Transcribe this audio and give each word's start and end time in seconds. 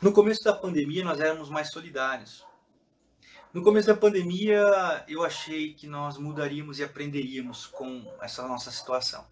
No 0.00 0.12
começo 0.12 0.44
da 0.44 0.52
pandemia, 0.52 1.04
nós 1.04 1.18
éramos 1.18 1.50
mais 1.50 1.72
solidários. 1.72 2.46
No 3.52 3.64
começo 3.64 3.88
da 3.88 3.96
pandemia, 3.96 4.62
eu 5.08 5.24
achei 5.24 5.74
que 5.74 5.88
nós 5.88 6.16
mudaríamos 6.16 6.78
e 6.78 6.84
aprenderíamos 6.84 7.66
com 7.66 8.06
essa 8.20 8.46
nossa 8.46 8.70
situação. 8.70 9.26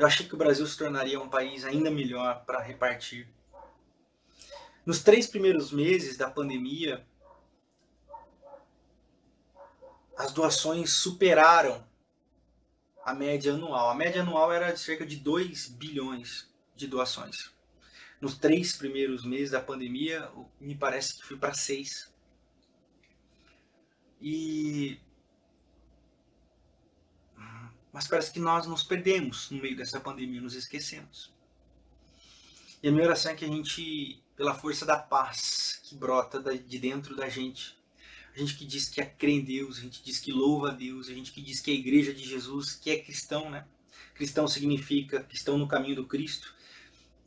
Eu 0.00 0.04
achei 0.04 0.26
que 0.26 0.34
o 0.34 0.36
Brasil 0.36 0.66
se 0.66 0.76
tornaria 0.76 1.20
um 1.20 1.28
país 1.28 1.64
ainda 1.64 1.92
melhor 1.92 2.44
para 2.44 2.60
repartir. 2.60 3.28
Nos 4.84 5.00
três 5.00 5.28
primeiros 5.28 5.70
meses 5.70 6.16
da 6.16 6.28
pandemia, 6.28 7.06
as 10.18 10.32
doações 10.32 10.92
superaram 10.92 11.86
a 13.04 13.14
média 13.14 13.52
anual. 13.52 13.90
A 13.90 13.94
média 13.94 14.22
anual 14.22 14.52
era 14.52 14.72
de 14.72 14.80
cerca 14.80 15.06
de 15.06 15.18
2 15.18 15.68
bilhões 15.68 16.52
de 16.74 16.88
doações. 16.88 17.53
Nos 18.24 18.38
três 18.38 18.74
primeiros 18.74 19.22
meses 19.22 19.50
da 19.50 19.60
pandemia, 19.60 20.32
me 20.58 20.74
parece 20.74 21.14
que 21.14 21.26
foi 21.26 21.36
para 21.36 21.52
6. 21.52 22.10
E 24.18 24.98
mas 27.92 28.08
parece 28.08 28.32
que 28.32 28.40
nós 28.40 28.66
nos 28.66 28.82
perdemos 28.82 29.50
no 29.50 29.60
meio 29.60 29.76
dessa 29.76 30.00
pandemia, 30.00 30.40
nos 30.40 30.54
esquecemos. 30.54 31.34
E 32.82 32.88
a 32.88 32.90
minha 32.90 33.04
oração 33.04 33.30
é 33.30 33.34
que 33.34 33.44
a 33.44 33.48
gente, 33.48 34.22
pela 34.34 34.54
força 34.54 34.86
da 34.86 34.96
paz 34.96 35.82
que 35.84 35.94
brota 35.94 36.40
de 36.40 36.78
dentro 36.78 37.14
da 37.14 37.28
gente, 37.28 37.78
a 38.34 38.38
gente 38.38 38.56
que 38.56 38.64
diz 38.64 38.88
que 38.88 39.02
é 39.02 39.04
crê 39.04 39.32
em 39.32 39.44
Deus, 39.44 39.76
a 39.76 39.80
gente 39.82 40.02
diz 40.02 40.18
que 40.18 40.32
louva 40.32 40.70
a 40.70 40.72
Deus, 40.72 41.10
a 41.10 41.12
gente 41.12 41.30
que 41.30 41.42
diz 41.42 41.60
que 41.60 41.70
é 41.70 41.74
a 41.74 41.76
igreja 41.76 42.14
de 42.14 42.24
Jesus, 42.24 42.74
que 42.74 42.88
é 42.88 42.98
cristão, 42.98 43.50
né? 43.50 43.68
Cristão 44.14 44.48
significa 44.48 45.22
que 45.22 45.36
estão 45.36 45.58
no 45.58 45.68
caminho 45.68 45.96
do 45.96 46.06
Cristo. 46.06 46.54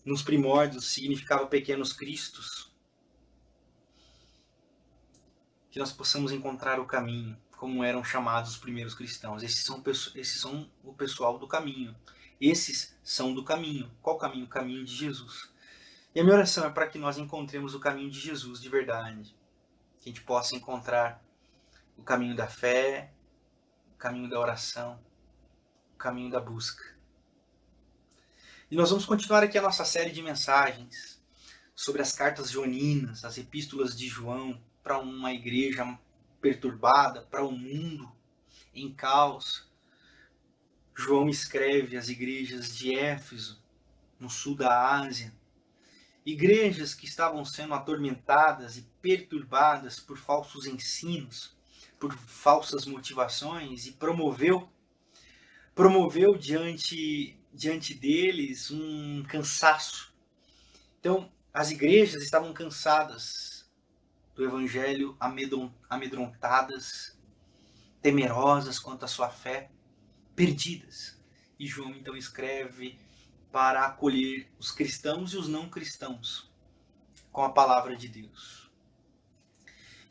Nos 0.07 0.21
primórdios 0.21 0.85
significava 0.85 1.45
pequenos 1.47 1.91
cristos. 1.91 2.71
Que 5.69 5.79
nós 5.79 5.91
possamos 5.91 6.31
encontrar 6.31 6.79
o 6.79 6.85
caminho, 6.85 7.37
como 7.57 7.83
eram 7.83 8.01
chamados 8.05 8.51
os 8.51 8.57
primeiros 8.57 8.95
cristãos. 8.95 9.43
Esses 9.43 9.65
são, 9.65 9.83
esses 10.15 10.39
são 10.39 10.71
o 10.81 10.93
pessoal 10.93 11.37
do 11.37 11.45
caminho. 11.45 11.93
Esses 12.39 12.97
são 13.03 13.33
do 13.33 13.43
caminho. 13.43 13.91
Qual 14.01 14.17
caminho? 14.17 14.45
O 14.45 14.49
caminho 14.49 14.85
de 14.85 14.95
Jesus. 14.95 15.51
E 16.15 16.21
a 16.21 16.23
minha 16.23 16.37
oração 16.37 16.65
é 16.65 16.69
para 16.69 16.87
que 16.87 16.97
nós 16.97 17.17
encontremos 17.17 17.75
o 17.75 17.79
caminho 17.81 18.09
de 18.09 18.21
Jesus 18.21 18.61
de 18.61 18.69
verdade 18.69 19.35
que 19.99 20.09
a 20.09 20.13
gente 20.13 20.21
possa 20.23 20.55
encontrar 20.55 21.21
o 21.97 22.01
caminho 22.01 22.33
da 22.33 22.47
fé, 22.47 23.11
o 23.93 23.97
caminho 23.97 24.29
da 24.29 24.39
oração, 24.39 24.97
o 25.93 25.97
caminho 25.97 26.31
da 26.31 26.39
busca. 26.39 26.96
E 28.69 28.75
nós 28.75 28.89
vamos 28.89 29.05
continuar 29.05 29.43
aqui 29.43 29.57
a 29.57 29.61
nossa 29.61 29.85
série 29.85 30.11
de 30.11 30.21
mensagens 30.21 31.23
sobre 31.73 32.01
as 32.01 32.11
cartas 32.11 32.51
joaninas, 32.51 33.23
as 33.23 33.37
epístolas 33.37 33.97
de 33.97 34.09
João 34.09 34.61
para 34.83 34.99
uma 34.99 35.31
igreja 35.31 35.97
perturbada, 36.41 37.21
para 37.21 37.45
um 37.45 37.57
mundo 37.57 38.11
em 38.73 38.93
caos. 38.93 39.71
João 40.93 41.29
escreve 41.29 41.95
às 41.95 42.09
igrejas 42.09 42.75
de 42.75 42.93
Éfeso, 42.93 43.63
no 44.19 44.29
sul 44.29 44.53
da 44.53 44.97
Ásia, 44.99 45.33
igrejas 46.25 46.93
que 46.93 47.05
estavam 47.05 47.45
sendo 47.45 47.73
atormentadas 47.73 48.75
e 48.75 48.81
perturbadas 49.01 49.97
por 49.97 50.17
falsos 50.17 50.65
ensinos, 50.65 51.55
por 51.97 52.13
falsas 52.13 52.85
motivações 52.85 53.87
e 53.87 53.93
promoveu 53.93 54.69
promoveu 55.73 56.35
diante 56.35 57.36
diante 57.57 57.95
deles 57.95 58.69
um 58.69 59.23
cansaço. 59.23 60.13
Então, 60.99 61.31
as 61.51 61.71
igrejas 61.71 62.21
estavam 62.21 62.53
cansadas 62.53 63.67
do 64.35 64.45
evangelho, 64.45 65.17
amedrontadas, 65.89 67.17
temerosas 67.99 68.77
quanto 68.77 69.05
à 69.05 69.07
sua 69.07 69.29
fé, 69.29 69.71
perdidas. 70.35 71.19
E 71.57 71.65
João 71.65 71.95
então 71.95 72.15
escreve 72.15 72.99
para 73.51 73.87
acolher 73.87 74.47
os 74.59 74.71
cristãos 74.71 75.33
e 75.33 75.37
os 75.37 75.47
não 75.47 75.67
cristãos 75.67 76.51
com 77.31 77.43
a 77.43 77.49
palavra 77.51 77.95
de 77.95 78.07
Deus. 78.07 78.69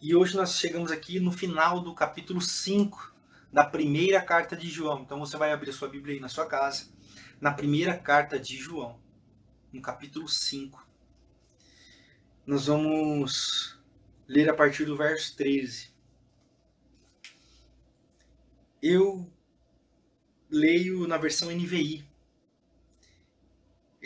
E 0.02 0.16
hoje 0.16 0.34
nós 0.34 0.58
chegamos 0.58 0.90
aqui 0.90 1.20
no 1.20 1.30
final 1.30 1.78
do 1.78 1.94
capítulo 1.94 2.40
5 2.40 3.14
da 3.52 3.64
primeira 3.64 4.20
carta 4.20 4.56
de 4.56 4.68
João. 4.68 5.02
Então 5.02 5.20
você 5.20 5.36
vai 5.36 5.52
abrir 5.52 5.72
sua 5.72 5.88
Bíblia 5.88 6.16
aí 6.16 6.20
na 6.20 6.28
sua 6.28 6.46
casa, 6.46 6.95
na 7.40 7.52
primeira 7.52 7.96
carta 7.96 8.38
de 8.38 8.56
João, 8.56 9.00
no 9.72 9.80
capítulo 9.80 10.28
5. 10.28 10.86
Nós 12.46 12.66
vamos 12.66 13.78
ler 14.26 14.48
a 14.48 14.54
partir 14.54 14.84
do 14.84 14.96
verso 14.96 15.36
13. 15.36 15.90
Eu 18.82 19.30
leio 20.50 21.06
na 21.08 21.16
versão 21.16 21.50
NVI, 21.50 22.06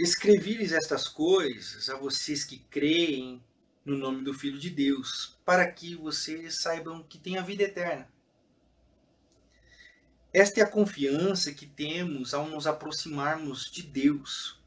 Escrevi-lhes 0.02 0.72
estas 0.72 1.06
coisas 1.06 1.90
a 1.90 1.96
vocês 1.98 2.42
que 2.42 2.58
creem 2.70 3.44
no 3.84 3.98
nome 3.98 4.24
do 4.24 4.32
Filho 4.32 4.58
de 4.58 4.70
Deus, 4.70 5.38
para 5.44 5.70
que 5.70 5.94
vocês 5.94 6.62
saibam 6.62 7.02
que 7.02 7.18
têm 7.18 7.36
a 7.36 7.42
vida 7.42 7.64
eterna. 7.64 8.08
Esta 10.32 10.60
é 10.60 10.62
a 10.62 10.70
confiança 10.70 11.52
que 11.52 11.66
temos 11.66 12.32
ao 12.32 12.46
nos 12.46 12.66
aproximarmos 12.66 13.68
de 13.68 13.82
Deus. 13.82 14.60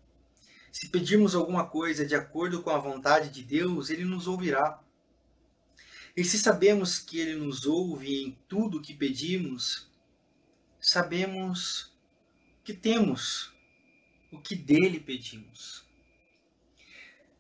Se 0.72 0.90
pedirmos 0.90 1.36
alguma 1.36 1.66
coisa 1.66 2.06
de 2.06 2.16
acordo 2.16 2.62
com 2.62 2.70
a 2.70 2.78
vontade 2.78 3.30
de 3.30 3.44
Deus, 3.44 3.90
Ele 3.90 4.04
nos 4.04 4.28
ouvirá. 4.28 4.82
E 6.18 6.24
se 6.24 6.38
sabemos 6.38 7.00
que 7.00 7.18
Ele 7.18 7.36
nos 7.36 7.66
ouve 7.66 8.24
em 8.24 8.38
tudo 8.48 8.78
o 8.78 8.82
que 8.82 8.94
pedimos, 8.94 9.90
sabemos 10.82 11.96
que 12.62 12.74
temos 12.74 13.54
o 14.34 14.42
que 14.42 14.56
dele 14.56 15.00
pedimos. 15.00 15.86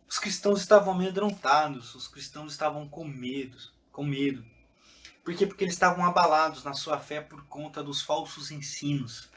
Os 0.07 0.17
cristãos 0.17 0.61
estavam 0.61 0.93
amedrontados, 0.93 1.93
os 1.93 2.07
cristãos 2.07 2.53
estavam 2.53 2.87
com 2.87 3.03
medo, 3.03 3.57
com 3.91 4.05
medo. 4.05 4.52
Por 5.23 5.33
quê? 5.35 5.47
Porque 5.47 5.63
eles 5.63 5.73
estavam 5.73 6.05
abalados 6.05 6.63
na 6.63 6.73
sua 6.73 6.99
fé 6.99 7.21
por 7.21 7.45
conta 7.45 7.83
dos 7.83 8.01
falsos 8.01 8.51
ensinos, 8.51 9.29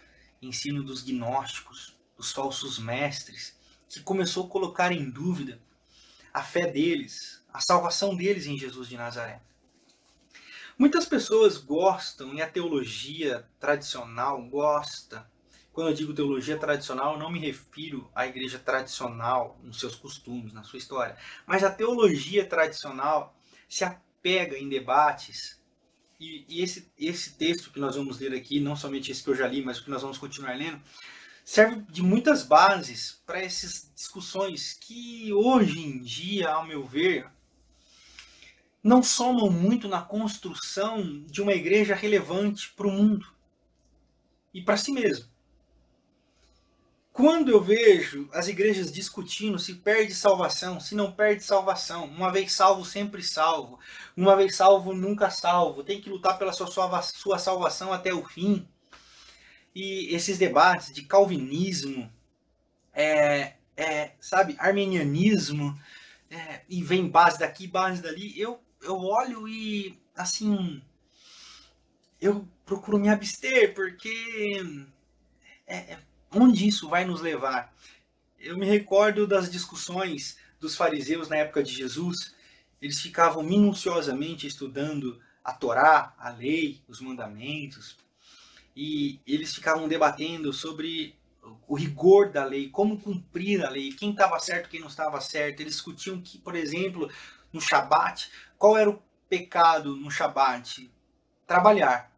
ensino 0.43 0.83
dos 0.83 1.03
gnósticos, 1.03 1.97
dos 2.17 2.33
falsos 2.33 2.79
mestres, 2.79 3.57
que 3.89 4.01
começou 4.01 4.47
a 4.47 4.51
colocar 4.51 4.91
em 4.91 5.09
dúvida 5.09 5.63
a 6.35 6.43
fé 6.43 6.67
deles, 6.67 7.43
a 7.53 7.61
salvação 7.61 8.17
deles 8.17 8.47
em 8.47 8.59
Jesus 8.59 8.89
de 8.89 8.97
Nazaré. 8.97 9.41
Muitas 10.79 11.07
pessoas 11.07 11.57
gostam, 11.57 12.35
e 12.35 12.43
a 12.43 12.51
teologia 12.51 13.49
tradicional 13.59 14.43
gosta 14.43 15.31
quando 15.77 15.89
eu 15.89 15.95
digo 15.95 16.15
teologia 16.15 16.57
tradicional, 16.57 17.19
não 17.19 17.31
me 17.31 17.39
refiro 17.39 18.11
à 18.15 18.27
igreja 18.27 18.59
tradicional 18.59 19.61
nos 19.63 19.79
seus 19.79 19.95
costumes, 19.95 20.55
na 20.55 20.63
sua 20.63 20.79
história, 20.79 21.19
mas 21.45 21.63
a 21.63 21.71
teologia 21.71 22.47
tradicional 22.47 23.39
se 23.69 23.85
apega 23.85 24.57
em 24.57 24.71
debates 24.71 25.56
e, 26.19 26.45
e 26.49 26.63
esse, 26.63 26.91
esse 26.99 27.35
texto 27.35 27.71
que 27.71 27.81
nós 27.81 27.97
vamos 27.97 28.19
ler 28.19 28.35
aqui, 28.35 28.61
não 28.61 28.77
somente 28.77 29.11
esse 29.11 29.23
que 29.23 29.31
eu 29.31 29.35
já 29.35 29.47
li, 29.47 29.63
mas 29.63 29.79
o 29.79 29.85
que 29.85 29.91
nós 29.91 30.03
vamos 30.03 30.19
continuar 30.19 30.57
lendo, 30.57 30.81
serve 31.45 31.83
de 31.91 32.03
muitas 32.03 32.43
bases 32.43 33.23
para 33.27 33.41
essas 33.41 33.91
discussões 33.95 34.73
que 34.73 35.33
hoje 35.33 35.81
em 35.81 36.01
dia, 36.01 36.51
ao 36.51 36.67
meu 36.67 36.85
ver, 36.85 37.31
não 38.83 39.03
somam 39.03 39.51
muito 39.51 39.89
na 39.89 40.01
construção 40.01 41.23
de 41.25 41.43
uma 41.43 41.53
igreja 41.53 41.95
relevante 41.95 42.73
para 42.75 42.87
o 42.87 42.93
mundo 42.93 43.27
e 44.55 44.63
para 44.63 44.77
si 44.77 44.93
mesmo. 44.93 45.36
Quando 47.17 47.51
eu 47.51 47.63
vejo 47.63 48.29
as 48.31 48.47
igrejas 48.47 48.93
discutindo 48.93 49.59
se 49.59 49.77
perde 49.77 50.15
salvação, 50.15 50.79
se 50.79 50.95
não 50.95 51.11
perde 51.11 51.43
salvação, 51.43 52.05
uma 52.05 52.31
vez 52.31 52.53
salvo, 52.53 52.85
sempre 52.85 53.23
salvo, 53.23 53.79
uma 54.15 54.37
vez 54.37 54.55
salvo, 54.55 54.93
nunca 54.93 55.31
salvo, 55.31 55.83
tem 55.83 55.99
que 55.99 56.11
lutar 56.11 56.39
pela 56.39 56.53
sua, 56.53 56.67
sua 57.05 57.39
salvação 57.39 57.91
até 57.91 58.13
o 58.13 58.23
fim. 58.23 58.69
E 59.75 60.15
esses 60.15 60.37
debates 60.37 60.93
de 60.93 61.05
calvinismo, 61.05 62.13
é, 62.93 63.55
é, 63.75 64.13
sabe, 64.21 64.55
armenianismo, 64.59 65.75
é, 66.31 66.65
e 66.69 66.83
vem 66.83 67.09
base 67.09 67.39
daqui, 67.39 67.67
base 67.67 68.03
dali, 68.03 68.39
eu, 68.39 68.61
eu 68.83 68.99
olho 68.99 69.49
e, 69.49 69.99
assim, 70.15 70.83
eu 72.21 72.47
procuro 72.67 72.99
me 72.99 73.09
abster, 73.09 73.73
porque 73.73 74.63
é, 75.67 75.77
é 75.77 75.99
onde 76.33 76.67
isso 76.67 76.89
vai 76.89 77.05
nos 77.05 77.21
levar? 77.21 77.75
Eu 78.39 78.57
me 78.57 78.67
recordo 78.67 79.27
das 79.27 79.51
discussões 79.51 80.39
dos 80.61 80.77
fariseus 80.77 81.29
na 81.29 81.37
época 81.37 81.63
de 81.63 81.73
Jesus. 81.73 82.35
Eles 82.81 83.01
ficavam 83.01 83.43
minuciosamente 83.43 84.47
estudando 84.47 85.21
a 85.43 85.53
Torá, 85.53 86.15
a 86.19 86.31
lei, 86.31 86.83
os 86.89 87.01
mandamentos, 87.01 87.97
e 88.75 89.21
eles 89.27 89.55
ficavam 89.55 89.89
debatendo 89.89 90.53
sobre 90.53 91.17
o 91.67 91.77
rigor 91.77 92.31
da 92.31 92.45
lei, 92.45 92.69
como 92.69 93.01
cumprir 93.01 93.65
a 93.65 93.71
lei, 93.71 93.93
quem 93.93 94.11
estava 94.11 94.39
certo, 94.39 94.69
quem 94.69 94.81
não 94.81 94.89
estava 94.89 95.21
certo. 95.21 95.61
Eles 95.61 95.75
discutiam 95.75 96.21
que, 96.21 96.39
por 96.39 96.55
exemplo, 96.55 97.11
no 97.53 97.61
Shabat, 97.61 98.31
qual 98.59 98.77
era 98.77 98.91
o 98.91 99.03
pecado 99.29 99.97
no 99.97 100.11
Shabat? 100.11 100.91
Trabalhar. 101.47 102.13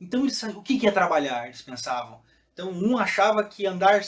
Então, 0.00 0.22
eles, 0.22 0.42
o 0.42 0.62
que 0.62 0.86
é 0.86 0.90
trabalhar? 0.90 1.46
Eles 1.46 1.62
pensavam. 1.62 2.22
Então, 2.56 2.70
um 2.70 2.96
achava 2.96 3.44
que 3.44 3.66
andar 3.66 4.00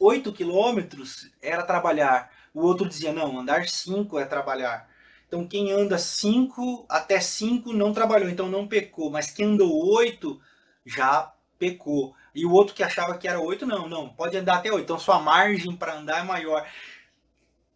8 0.00 0.32
quilômetros 0.32 1.30
era 1.40 1.62
trabalhar. 1.62 2.32
O 2.52 2.62
outro 2.62 2.88
dizia, 2.88 3.12
não, 3.12 3.38
andar 3.38 3.68
5 3.68 4.18
é 4.18 4.24
trabalhar. 4.24 4.90
Então, 5.28 5.46
quem 5.46 5.70
anda 5.70 5.96
5 5.96 6.84
até 6.88 7.20
5 7.20 7.72
não 7.72 7.92
trabalhou, 7.92 8.28
então 8.28 8.48
não 8.48 8.66
pecou. 8.66 9.08
Mas 9.08 9.30
quem 9.30 9.46
andou 9.46 9.88
8 9.94 10.40
já 10.84 11.32
pecou. 11.56 12.12
E 12.34 12.44
o 12.44 12.50
outro 12.50 12.74
que 12.74 12.82
achava 12.82 13.16
que 13.16 13.28
era 13.28 13.38
8, 13.38 13.64
não, 13.64 13.88
não, 13.88 14.08
pode 14.08 14.36
andar 14.36 14.56
até 14.56 14.72
8. 14.72 14.82
Então, 14.82 14.98
sua 14.98 15.20
margem 15.20 15.76
para 15.76 15.96
andar 15.96 16.18
é 16.18 16.24
maior. 16.24 16.68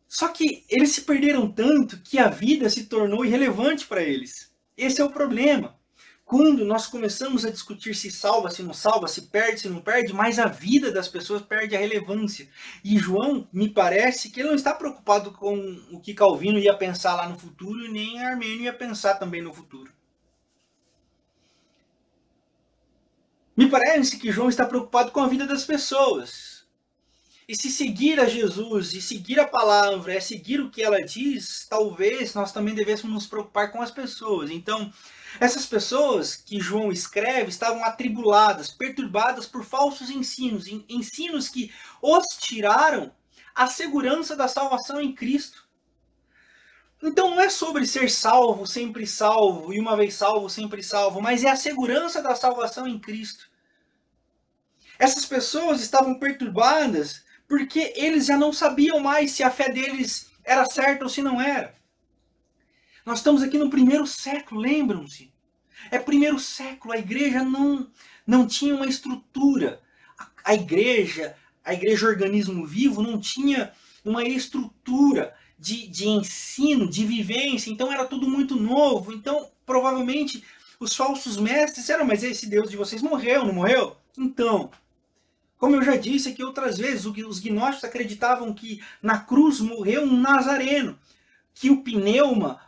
Só 0.08 0.26
que 0.26 0.64
eles 0.68 0.90
se 0.90 1.02
perderam 1.02 1.48
tanto 1.48 2.00
que 2.00 2.18
a 2.18 2.26
vida 2.26 2.68
se 2.68 2.86
tornou 2.86 3.24
irrelevante 3.24 3.86
para 3.86 4.02
eles. 4.02 4.52
Esse 4.76 5.00
é 5.00 5.04
o 5.04 5.12
problema. 5.12 5.78
Quando 6.26 6.64
nós 6.64 6.88
começamos 6.88 7.44
a 7.44 7.50
discutir 7.50 7.94
se 7.94 8.10
salva, 8.10 8.50
se 8.50 8.60
não 8.60 8.74
salva, 8.74 9.06
se 9.06 9.22
perde, 9.28 9.60
se 9.60 9.68
não 9.68 9.80
perde, 9.80 10.12
mais 10.12 10.40
a 10.40 10.48
vida 10.48 10.90
das 10.90 11.06
pessoas 11.06 11.40
perde 11.40 11.76
a 11.76 11.78
relevância. 11.78 12.48
E 12.82 12.98
João, 12.98 13.48
me 13.52 13.68
parece 13.68 14.28
que 14.28 14.40
ele 14.40 14.48
não 14.48 14.56
está 14.56 14.74
preocupado 14.74 15.30
com 15.30 15.56
o 15.92 16.00
que 16.00 16.14
Calvino 16.14 16.58
ia 16.58 16.76
pensar 16.76 17.14
lá 17.14 17.28
no 17.28 17.38
futuro, 17.38 17.88
nem 17.92 18.20
Armênio 18.20 18.62
ia 18.62 18.72
pensar 18.72 19.14
também 19.14 19.40
no 19.40 19.54
futuro. 19.54 19.92
Me 23.56 23.70
parece 23.70 24.18
que 24.18 24.32
João 24.32 24.48
está 24.48 24.66
preocupado 24.66 25.12
com 25.12 25.20
a 25.20 25.28
vida 25.28 25.46
das 25.46 25.64
pessoas. 25.64 26.66
E 27.48 27.54
se 27.54 27.70
seguir 27.70 28.18
a 28.18 28.26
Jesus 28.26 28.92
e 28.92 29.00
seguir 29.00 29.38
a 29.38 29.46
palavra 29.46 30.14
é 30.14 30.18
seguir 30.18 30.60
o 30.60 30.68
que 30.68 30.82
ela 30.82 31.00
diz, 31.00 31.64
talvez 31.70 32.34
nós 32.34 32.50
também 32.50 32.74
devêssemos 32.74 33.14
nos 33.14 33.26
preocupar 33.28 33.70
com 33.70 33.80
as 33.80 33.92
pessoas. 33.92 34.50
Então, 34.50 34.92
essas 35.40 35.66
pessoas 35.66 36.36
que 36.36 36.60
João 36.60 36.90
escreve 36.90 37.50
estavam 37.50 37.84
atribuladas, 37.84 38.70
perturbadas 38.70 39.46
por 39.46 39.64
falsos 39.64 40.10
ensinos, 40.10 40.66
ensinos 40.88 41.48
que 41.48 41.72
os 42.00 42.26
tiraram 42.38 43.12
a 43.54 43.66
segurança 43.66 44.36
da 44.36 44.48
salvação 44.48 45.00
em 45.00 45.14
Cristo. 45.14 45.66
Então 47.02 47.30
não 47.30 47.40
é 47.40 47.48
sobre 47.48 47.86
ser 47.86 48.10
salvo, 48.10 48.66
sempre 48.66 49.06
salvo, 49.06 49.72
e 49.72 49.78
uma 49.78 49.96
vez 49.96 50.14
salvo, 50.14 50.48
sempre 50.48 50.82
salvo, 50.82 51.20
mas 51.20 51.44
é 51.44 51.50
a 51.50 51.56
segurança 51.56 52.22
da 52.22 52.34
salvação 52.34 52.86
em 52.86 52.98
Cristo. 52.98 53.48
Essas 54.98 55.26
pessoas 55.26 55.80
estavam 55.80 56.18
perturbadas 56.18 57.24
porque 57.46 57.92
eles 57.96 58.26
já 58.26 58.36
não 58.36 58.52
sabiam 58.52 58.98
mais 58.98 59.32
se 59.32 59.42
a 59.42 59.50
fé 59.50 59.70
deles 59.70 60.30
era 60.42 60.64
certa 60.64 61.04
ou 61.04 61.10
se 61.10 61.22
não 61.22 61.40
era. 61.40 61.74
Nós 63.06 63.18
estamos 63.20 63.40
aqui 63.40 63.56
no 63.56 63.70
primeiro 63.70 64.04
século, 64.04 64.60
lembram-se? 64.60 65.32
É 65.92 65.98
primeiro 65.98 66.40
século, 66.40 66.92
a 66.92 66.98
igreja 66.98 67.44
não, 67.44 67.88
não 68.26 68.48
tinha 68.48 68.74
uma 68.74 68.86
estrutura. 68.86 69.80
A, 70.18 70.28
a 70.46 70.54
igreja, 70.54 71.36
a 71.64 71.72
igreja 71.72 72.08
organismo 72.08 72.66
vivo, 72.66 73.00
não 73.00 73.20
tinha 73.20 73.72
uma 74.04 74.24
estrutura 74.24 75.32
de, 75.56 75.86
de 75.86 76.08
ensino, 76.08 76.90
de 76.90 77.06
vivência, 77.06 77.70
então 77.70 77.92
era 77.92 78.04
tudo 78.04 78.28
muito 78.28 78.56
novo. 78.56 79.12
Então, 79.12 79.52
provavelmente, 79.64 80.42
os 80.80 80.96
falsos 80.96 81.36
mestres 81.36 81.82
disseram, 81.82 82.04
mas 82.04 82.24
esse 82.24 82.48
Deus 82.48 82.68
de 82.68 82.76
vocês 82.76 83.02
morreu, 83.02 83.44
não 83.44 83.54
morreu? 83.54 83.96
Então, 84.18 84.68
como 85.56 85.76
eu 85.76 85.82
já 85.84 85.94
disse 85.94 86.30
aqui 86.30 86.42
outras 86.42 86.76
vezes, 86.76 87.06
os 87.06 87.38
gnósticos 87.38 87.84
acreditavam 87.84 88.52
que 88.52 88.82
na 89.00 89.20
cruz 89.20 89.60
morreu 89.60 90.02
um 90.02 90.20
nazareno, 90.20 90.98
que 91.54 91.70
o 91.70 91.82
pneuma, 91.82 92.65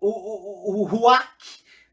o, 0.00 0.08
o, 0.08 0.80
o 0.80 0.84
ruach, 0.84 1.28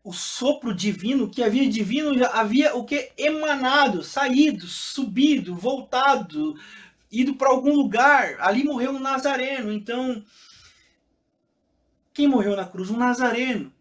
o 0.04 0.14
sopro 0.14 0.74
divino, 0.74 1.30
que 1.30 1.44
havia 1.44 1.68
divino, 1.70 2.24
havia 2.32 2.76
o 2.76 2.86
que? 2.86 3.12
Emanado, 3.18 4.04
saído, 4.04 4.68
subido, 4.68 5.56
voltado, 5.56 6.56
ido 7.12 7.36
para 7.36 7.50
algum 7.50 7.74
lugar. 7.74 8.40
Ali 8.40 8.64
morreu 8.64 8.92
um 8.92 9.00
nazareno. 9.00 9.72
Então, 9.72 10.24
quem 12.14 12.28
morreu 12.28 12.56
na 12.56 12.66
cruz? 12.66 12.90
Um 12.90 12.98
nazareno. 12.98 13.74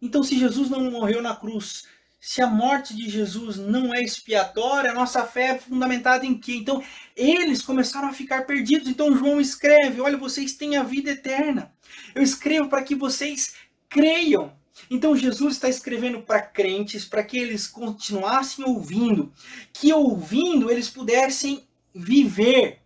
Então, 0.00 0.22
se 0.22 0.38
Jesus 0.38 0.70
não 0.70 0.90
morreu 0.90 1.20
na 1.20 1.36
cruz 1.36 1.86
se 2.28 2.42
a 2.42 2.46
morte 2.46 2.94
de 2.94 3.08
Jesus 3.08 3.56
não 3.56 3.94
é 3.94 4.02
expiatória, 4.02 4.90
a 4.90 4.94
nossa 4.94 5.24
fé 5.24 5.46
é 5.46 5.58
fundamentada 5.58 6.26
em 6.26 6.38
quê? 6.38 6.56
Então, 6.56 6.84
eles 7.16 7.62
começaram 7.62 8.06
a 8.06 8.12
ficar 8.12 8.44
perdidos. 8.44 8.86
Então, 8.86 9.16
João 9.16 9.40
escreve: 9.40 10.02
Olha, 10.02 10.18
vocês 10.18 10.52
têm 10.52 10.76
a 10.76 10.82
vida 10.82 11.12
eterna. 11.12 11.72
Eu 12.14 12.22
escrevo 12.22 12.68
para 12.68 12.82
que 12.82 12.94
vocês 12.94 13.54
creiam. 13.88 14.52
Então, 14.90 15.16
Jesus 15.16 15.54
está 15.54 15.70
escrevendo 15.70 16.20
para 16.20 16.42
crentes, 16.42 17.06
para 17.06 17.24
que 17.24 17.38
eles 17.38 17.66
continuassem 17.66 18.62
ouvindo, 18.62 19.32
que 19.72 19.90
ouvindo 19.90 20.70
eles 20.70 20.90
pudessem 20.90 21.66
viver. 21.94 22.82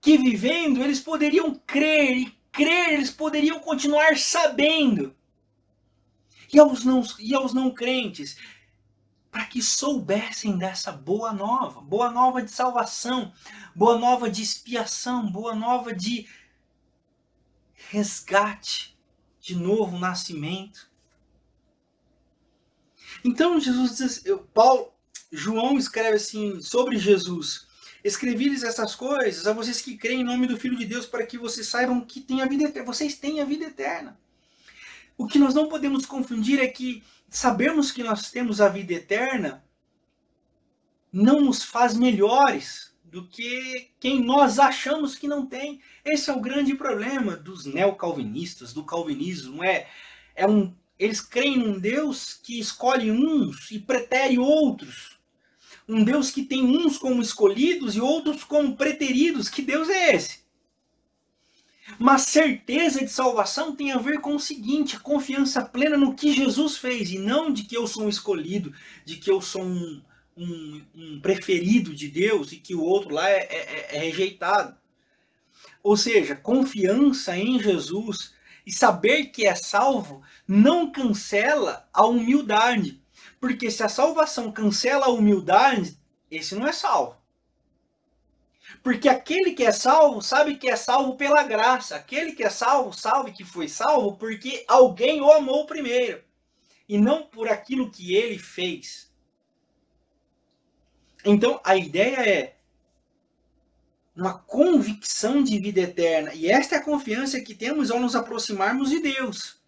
Que 0.00 0.16
vivendo 0.16 0.82
eles 0.82 0.98
poderiam 0.98 1.60
crer, 1.66 2.16
e 2.16 2.34
crer 2.50 2.94
eles 2.94 3.10
poderiam 3.10 3.60
continuar 3.60 4.16
sabendo 4.16 5.14
e 6.52 6.58
aos 6.58 6.84
não, 6.84 7.02
e 7.18 7.34
aos 7.34 7.54
não 7.54 7.70
crentes, 7.70 8.36
para 9.30 9.46
que 9.46 9.62
soubessem 9.62 10.58
dessa 10.58 10.92
boa 10.92 11.32
nova, 11.32 11.80
boa 11.80 12.10
nova 12.10 12.42
de 12.42 12.50
salvação, 12.50 13.32
boa 13.74 13.98
nova 13.98 14.30
de 14.30 14.42
expiação, 14.42 15.30
boa 15.30 15.54
nova 15.54 15.94
de 15.94 16.28
resgate, 17.90 18.98
de 19.40 19.56
novo 19.56 19.98
nascimento. 19.98 20.90
Então 23.24 23.58
Jesus 23.58 23.96
diz, 23.96 24.24
Paulo, 24.52 24.92
João 25.30 25.78
escreve 25.78 26.16
assim 26.16 26.60
sobre 26.60 26.98
Jesus. 26.98 27.66
Escrevi-lhes 28.04 28.62
essas 28.62 28.94
coisas 28.94 29.46
a 29.46 29.52
vocês 29.52 29.80
que 29.80 29.96
creem 29.96 30.20
em 30.20 30.24
nome 30.24 30.46
do 30.46 30.58
Filho 30.58 30.76
de 30.76 30.84
Deus 30.84 31.06
para 31.06 31.24
que 31.24 31.38
vocês 31.38 31.68
saibam 31.68 32.00
que 32.04 32.20
tem 32.20 32.42
a 32.42 32.46
vida 32.46 32.64
eterna. 32.64 32.92
Vocês 32.92 33.16
têm 33.16 33.40
a 33.40 33.44
vida 33.44 33.64
eterna. 33.64 34.20
O 35.22 35.26
que 35.28 35.38
nós 35.38 35.54
não 35.54 35.68
podemos 35.68 36.04
confundir 36.04 36.58
é 36.58 36.66
que 36.66 37.00
sabermos 37.28 37.92
que 37.92 38.02
nós 38.02 38.32
temos 38.32 38.60
a 38.60 38.68
vida 38.68 38.94
eterna 38.94 39.64
não 41.12 41.40
nos 41.40 41.62
faz 41.62 41.96
melhores 41.96 42.92
do 43.04 43.28
que 43.28 43.92
quem 44.00 44.20
nós 44.20 44.58
achamos 44.58 45.14
que 45.14 45.28
não 45.28 45.46
tem. 45.46 45.80
Esse 46.04 46.28
é 46.28 46.32
o 46.32 46.40
grande 46.40 46.74
problema 46.74 47.36
dos 47.36 47.66
neocalvinistas, 47.66 48.72
do 48.72 48.82
calvinismo. 48.82 49.62
É, 49.62 49.86
é 50.34 50.44
um, 50.44 50.74
eles 50.98 51.20
creem 51.20 51.56
num 51.56 51.78
Deus 51.78 52.34
que 52.34 52.58
escolhe 52.58 53.12
uns 53.12 53.70
e 53.70 53.78
pretere 53.78 54.40
outros. 54.40 55.20
Um 55.88 56.02
Deus 56.02 56.32
que 56.32 56.42
tem 56.42 56.64
uns 56.64 56.98
como 56.98 57.22
escolhidos 57.22 57.94
e 57.94 58.00
outros 58.00 58.42
como 58.42 58.76
preteridos. 58.76 59.48
Que 59.48 59.62
Deus 59.62 59.88
é 59.88 60.16
esse? 60.16 60.41
Mas 61.98 62.22
certeza 62.22 63.00
de 63.00 63.10
salvação 63.10 63.74
tem 63.74 63.92
a 63.92 63.98
ver 63.98 64.20
com 64.20 64.34
o 64.34 64.40
seguinte: 64.40 64.98
confiança 64.98 65.62
plena 65.62 65.96
no 65.96 66.14
que 66.14 66.32
Jesus 66.32 66.76
fez, 66.76 67.10
e 67.10 67.18
não 67.18 67.52
de 67.52 67.64
que 67.64 67.76
eu 67.76 67.86
sou 67.86 68.04
um 68.04 68.08
escolhido, 68.08 68.72
de 69.04 69.16
que 69.16 69.30
eu 69.30 69.40
sou 69.40 69.62
um, 69.62 70.02
um, 70.36 70.82
um 70.94 71.20
preferido 71.20 71.94
de 71.94 72.08
Deus 72.08 72.52
e 72.52 72.56
que 72.56 72.74
o 72.74 72.82
outro 72.82 73.14
lá 73.14 73.28
é, 73.28 73.46
é, 73.50 73.96
é 73.96 73.98
rejeitado. 74.00 74.76
Ou 75.82 75.96
seja, 75.96 76.36
confiança 76.36 77.36
em 77.36 77.60
Jesus 77.60 78.34
e 78.64 78.72
saber 78.72 79.26
que 79.26 79.46
é 79.46 79.54
salvo 79.54 80.22
não 80.46 80.90
cancela 80.90 81.88
a 81.92 82.06
humildade. 82.06 83.02
Porque 83.40 83.70
se 83.70 83.82
a 83.82 83.88
salvação 83.88 84.52
cancela 84.52 85.06
a 85.06 85.10
humildade, 85.10 85.98
esse 86.30 86.54
não 86.54 86.66
é 86.66 86.72
salvo. 86.72 87.21
Porque 88.82 89.08
aquele 89.08 89.52
que 89.52 89.64
é 89.64 89.70
salvo 89.72 90.20
sabe 90.20 90.56
que 90.56 90.68
é 90.68 90.74
salvo 90.74 91.16
pela 91.16 91.44
graça. 91.44 91.94
Aquele 91.94 92.32
que 92.32 92.42
é 92.42 92.50
salvo 92.50 92.92
sabe 92.92 93.30
que 93.32 93.44
foi 93.44 93.68
salvo 93.68 94.16
porque 94.16 94.64
alguém 94.66 95.20
o 95.20 95.30
amou 95.30 95.66
primeiro. 95.66 96.22
E 96.88 96.98
não 96.98 97.22
por 97.22 97.48
aquilo 97.48 97.90
que 97.90 98.14
ele 98.14 98.38
fez. 98.38 99.12
Então 101.24 101.60
a 101.64 101.76
ideia 101.76 102.16
é 102.28 102.56
uma 104.16 104.34
convicção 104.34 105.42
de 105.44 105.58
vida 105.60 105.80
eterna. 105.80 106.34
E 106.34 106.50
esta 106.50 106.74
é 106.74 106.78
a 106.78 106.84
confiança 106.84 107.40
que 107.40 107.54
temos 107.54 107.90
ao 107.90 108.00
nos 108.00 108.16
aproximarmos 108.16 108.90
de 108.90 109.00
Deus. 109.00 109.62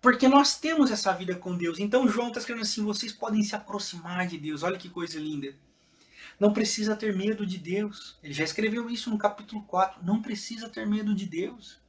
Porque 0.00 0.26
nós 0.26 0.58
temos 0.58 0.90
essa 0.90 1.12
vida 1.12 1.36
com 1.36 1.54
Deus. 1.54 1.78
Então 1.78 2.08
João 2.08 2.28
está 2.28 2.40
escrevendo 2.40 2.62
assim: 2.62 2.82
vocês 2.82 3.12
podem 3.12 3.42
se 3.42 3.54
aproximar 3.54 4.26
de 4.26 4.38
Deus. 4.38 4.62
Olha 4.62 4.78
que 4.78 4.88
coisa 4.88 5.20
linda. 5.20 5.54
Não 6.38 6.52
precisa 6.52 6.96
ter 6.96 7.14
medo 7.14 7.44
de 7.46 7.58
Deus. 7.58 8.18
Ele 8.22 8.32
já 8.32 8.44
escreveu 8.44 8.88
isso 8.88 9.10
no 9.10 9.18
capítulo 9.18 9.62
4. 9.64 10.04
Não 10.04 10.22
precisa 10.22 10.68
ter 10.68 10.86
medo 10.86 11.14
de 11.14 11.26
Deus. 11.26 11.80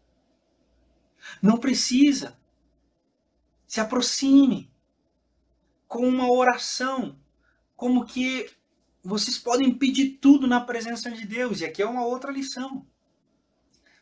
Não 1.41 1.57
precisa. 1.57 2.38
Se 3.67 3.79
aproxime 3.79 4.71
com 5.88 6.07
uma 6.07 6.31
oração, 6.31 7.19
como 7.75 8.05
que 8.05 8.50
vocês 9.03 9.38
podem 9.38 9.74
pedir 9.74 10.19
tudo 10.21 10.48
na 10.48 10.62
presença 10.62 11.10
de 11.12 11.25
Deus. 11.25 11.62
E 11.62 11.65
aqui 11.65 11.81
é 11.81 11.86
uma 11.86 12.05
outra 12.05 12.31
lição. 12.31 12.86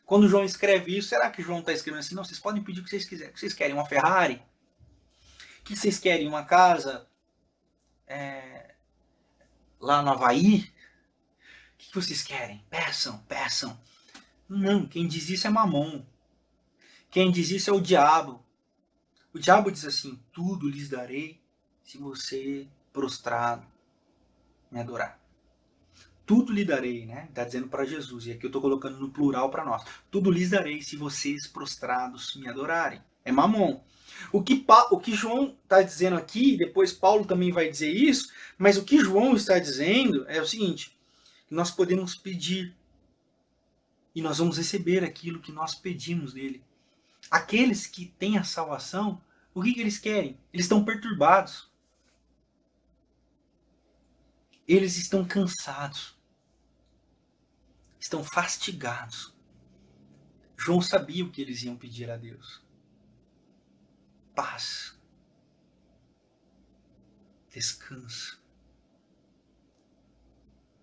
Quando 0.04 0.28
João 0.28 0.44
escreve 0.44 0.98
isso, 0.98 1.08
será 1.08 1.30
que 1.30 1.42
João 1.42 1.60
está 1.60 1.72
escrevendo 1.72 2.00
assim? 2.00 2.14
Não, 2.14 2.24
vocês 2.24 2.38
podem 2.38 2.62
pedir 2.62 2.80
o 2.80 2.84
que 2.84 2.90
vocês 2.90 3.04
quiserem. 3.04 3.32
Que 3.32 3.38
vocês 3.40 3.54
querem? 3.54 3.74
Uma 3.74 3.86
Ferrari? 3.86 4.42
O 5.60 5.64
que 5.64 5.76
vocês 5.76 5.98
querem? 5.98 6.26
Uma 6.26 6.44
casa 6.44 7.08
é, 8.06 8.69
lá 9.80 10.02
no 10.02 10.10
Havaí? 10.10 10.70
O 11.74 11.78
que 11.78 11.94
vocês 11.94 12.22
querem? 12.22 12.64
Peçam, 12.68 13.18
peçam. 13.26 13.80
Não, 14.48 14.86
quem 14.86 15.08
diz 15.08 15.28
isso 15.30 15.46
é 15.46 15.50
Mamon. 15.50 16.04
Quem 17.10 17.30
diz 17.32 17.50
isso 17.50 17.70
é 17.70 17.72
o 17.72 17.80
diabo. 17.80 18.44
O 19.32 19.38
diabo 19.38 19.70
diz 19.70 19.84
assim: 19.84 20.20
Tudo 20.32 20.68
lhes 20.68 20.88
darei 20.88 21.40
se 21.82 21.98
você 21.98 22.68
prostrado 22.92 23.66
me 24.70 24.80
adorar. 24.80 25.18
Tudo 26.26 26.52
lhe 26.52 26.64
darei, 26.64 27.06
né? 27.06 27.26
Está 27.28 27.44
dizendo 27.44 27.68
para 27.68 27.84
Jesus. 27.84 28.26
E 28.26 28.32
aqui 28.32 28.46
eu 28.46 28.48
estou 28.48 28.62
colocando 28.62 28.98
no 28.98 29.10
plural 29.10 29.50
para 29.50 29.64
nós. 29.64 29.84
Tudo 30.10 30.30
lhes 30.30 30.50
darei 30.50 30.80
se 30.80 30.96
vocês 30.96 31.46
prostrados 31.48 32.36
me 32.36 32.48
adorarem. 32.48 33.02
É 33.24 33.32
mamon. 33.32 33.82
O 34.32 34.42
que, 34.42 34.64
o 34.90 35.00
que 35.00 35.14
João 35.14 35.56
está 35.62 35.82
dizendo 35.82 36.16
aqui, 36.16 36.56
depois 36.56 36.92
Paulo 36.92 37.24
também 37.24 37.50
vai 37.50 37.68
dizer 37.68 37.90
isso, 37.90 38.30
mas 38.56 38.76
o 38.76 38.84
que 38.84 38.98
João 38.98 39.34
está 39.34 39.58
dizendo 39.58 40.24
é 40.28 40.40
o 40.40 40.46
seguinte: 40.46 40.96
nós 41.50 41.70
podemos 41.70 42.14
pedir 42.14 42.76
e 44.14 44.22
nós 44.22 44.38
vamos 44.38 44.56
receber 44.56 45.04
aquilo 45.04 45.40
que 45.40 45.52
nós 45.52 45.74
pedimos 45.74 46.32
dele. 46.32 46.62
Aqueles 47.30 47.86
que 47.86 48.06
têm 48.18 48.38
a 48.38 48.44
salvação, 48.44 49.20
o 49.54 49.62
que, 49.62 49.74
que 49.74 49.80
eles 49.80 49.98
querem? 49.98 50.38
Eles 50.52 50.66
estão 50.66 50.84
perturbados. 50.84 51.70
Eles 54.66 54.96
estão 54.96 55.24
cansados. 55.24 56.16
Estão 57.98 58.24
fastigados. 58.24 59.34
João 60.56 60.80
sabia 60.80 61.24
o 61.24 61.30
que 61.30 61.40
eles 61.40 61.62
iam 61.62 61.76
pedir 61.76 62.10
a 62.10 62.16
Deus: 62.16 62.62
paz, 64.34 64.98
descanso, 67.50 68.40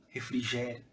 refrigério. 0.09 0.85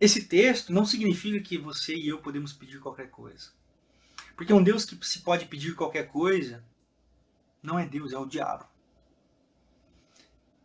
Esse 0.00 0.24
texto 0.24 0.72
não 0.72 0.84
significa 0.84 1.40
que 1.40 1.56
você 1.56 1.94
e 1.94 2.08
eu 2.08 2.20
podemos 2.20 2.52
pedir 2.52 2.80
qualquer 2.80 3.10
coisa. 3.10 3.52
Porque 4.36 4.52
um 4.52 4.62
Deus 4.62 4.84
que 4.84 5.06
se 5.06 5.20
pode 5.20 5.46
pedir 5.46 5.74
qualquer 5.74 6.08
coisa 6.08 6.64
não 7.62 7.78
é 7.78 7.86
Deus, 7.86 8.12
é 8.12 8.18
o 8.18 8.26
diabo. 8.26 8.66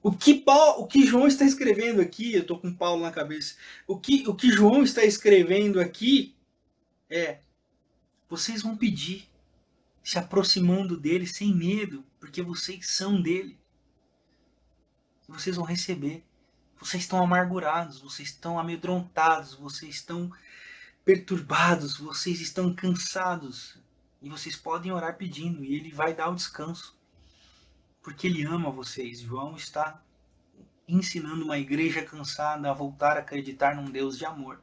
O 0.02 0.12
que, 0.12 0.34
Paulo, 0.34 0.84
o 0.84 0.88
que 0.88 1.06
João 1.06 1.28
está 1.28 1.46
escrevendo 1.46 2.02
aqui, 2.02 2.34
eu 2.34 2.42
estou 2.42 2.60
com 2.60 2.74
Paulo 2.74 3.02
na 3.02 3.12
cabeça, 3.12 3.56
o 3.86 4.00
que, 4.00 4.28
o 4.28 4.34
que 4.34 4.50
João 4.50 4.82
está 4.84 5.04
escrevendo 5.04 5.80
aqui 5.80 6.36
é: 7.10 7.40
vocês 8.30 8.62
vão 8.62 8.78
pedir, 8.78 9.29
se 10.10 10.18
aproximando 10.18 10.98
dele 10.98 11.28
sem 11.28 11.54
medo, 11.54 12.04
porque 12.20 12.42
vocês 12.42 12.90
são 12.90 13.22
dele. 13.22 13.60
Vocês 15.28 15.56
vão 15.56 15.64
receber. 15.64 16.26
Vocês 16.80 17.04
estão 17.04 17.22
amargurados, 17.22 18.00
vocês 18.00 18.30
estão 18.30 18.58
amedrontados, 18.58 19.54
vocês 19.54 19.94
estão 19.94 20.32
perturbados, 21.06 21.98
vocês 21.98 22.42
estão 22.42 22.74
cansados. 22.74 23.78
E 24.20 24.30
vocês 24.30 24.56
podem 24.56 24.92
orar 24.92 25.16
pedindo, 25.16 25.64
e 25.64 25.76
ele 25.76 25.92
vai 25.92 26.16
dar 26.16 26.30
o 26.30 26.36
descanso. 26.36 26.98
Porque 28.02 28.26
ele 28.26 28.44
ama 28.44 28.72
vocês. 28.72 29.20
João 29.20 29.56
está 29.56 30.04
ensinando 30.88 31.46
uma 31.46 31.60
igreja 31.60 32.02
cansada 32.02 32.68
a 32.68 32.74
voltar 32.74 33.16
a 33.16 33.20
acreditar 33.20 33.76
num 33.76 33.92
Deus 33.92 34.18
de 34.18 34.26
amor. 34.26 34.60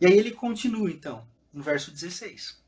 E 0.00 0.06
aí 0.06 0.16
ele 0.16 0.30
continua 0.30 0.90
então, 0.90 1.28
no 1.52 1.62
verso 1.62 1.90
16. 1.90 2.61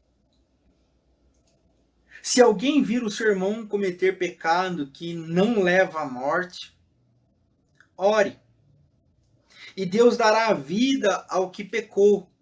Se 2.24 2.40
alguém 2.40 2.82
vir 2.82 3.04
o 3.04 3.10
seu 3.10 3.28
irmão 3.28 3.66
cometer 3.66 4.16
pecado 4.16 4.90
que 4.90 5.12
não 5.12 5.62
leva 5.62 6.00
à 6.00 6.06
morte, 6.06 6.74
ore. 7.94 8.40
E 9.76 9.84
Deus 9.84 10.16
dará 10.16 10.54
vida 10.54 11.26
ao 11.28 11.50
que 11.50 11.62
pecou. 11.62 12.32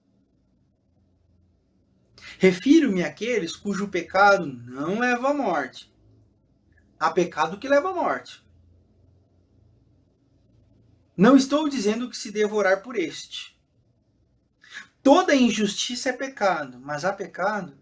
Refiro-me 2.39 3.03
àqueles 3.03 3.57
cujo 3.57 3.89
pecado 3.89 4.47
não 4.47 5.01
leva 5.01 5.31
à 5.31 5.35
morte. 5.35 5.93
Há 6.97 7.11
pecado 7.11 7.59
que 7.59 7.69
leva 7.69 7.91
à 7.91 7.93
morte. 7.93 8.41
Não 11.17 11.37
estou 11.37 11.69
dizendo 11.69 12.09
que 12.09 12.17
se 12.17 12.31
devorar 12.31 12.85
por 12.85 12.97
este. 12.97 13.61
Toda 15.03 15.35
injustiça 15.35 16.11
é 16.11 16.13
pecado, 16.13 16.79
mas 16.79 17.05
há 17.05 17.13
pecado 17.13 17.82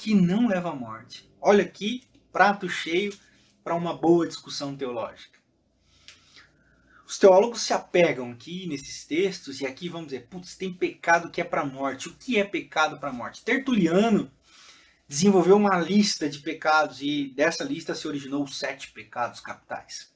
que 0.00 0.14
não 0.14 0.48
leva 0.48 0.70
à 0.70 0.74
morte. 0.74 1.30
Olha 1.38 1.62
aqui, 1.62 2.04
prato 2.32 2.66
cheio 2.70 3.14
para 3.62 3.74
uma 3.74 3.94
boa 3.94 4.26
discussão 4.26 4.74
teológica. 4.74 5.38
Os 7.06 7.18
teólogos 7.18 7.60
se 7.60 7.74
apegam 7.74 8.30
aqui 8.30 8.66
nesses 8.66 9.04
textos 9.04 9.60
e 9.60 9.66
aqui 9.66 9.90
vamos 9.90 10.06
dizer, 10.06 10.26
putz, 10.30 10.56
tem 10.56 10.72
pecado 10.72 11.30
que 11.30 11.38
é 11.38 11.44
para 11.44 11.60
a 11.60 11.66
morte. 11.66 12.08
O 12.08 12.14
que 12.14 12.38
é 12.38 12.44
pecado 12.44 12.98
para 12.98 13.10
a 13.10 13.12
morte? 13.12 13.44
Tertuliano 13.44 14.30
desenvolveu 15.06 15.56
uma 15.56 15.78
lista 15.78 16.30
de 16.30 16.38
pecados 16.38 17.02
e 17.02 17.34
dessa 17.36 17.62
lista 17.62 17.94
se 17.94 18.08
originou 18.08 18.42
os 18.42 18.58
sete 18.58 18.90
pecados 18.92 19.38
capitais. 19.40 20.10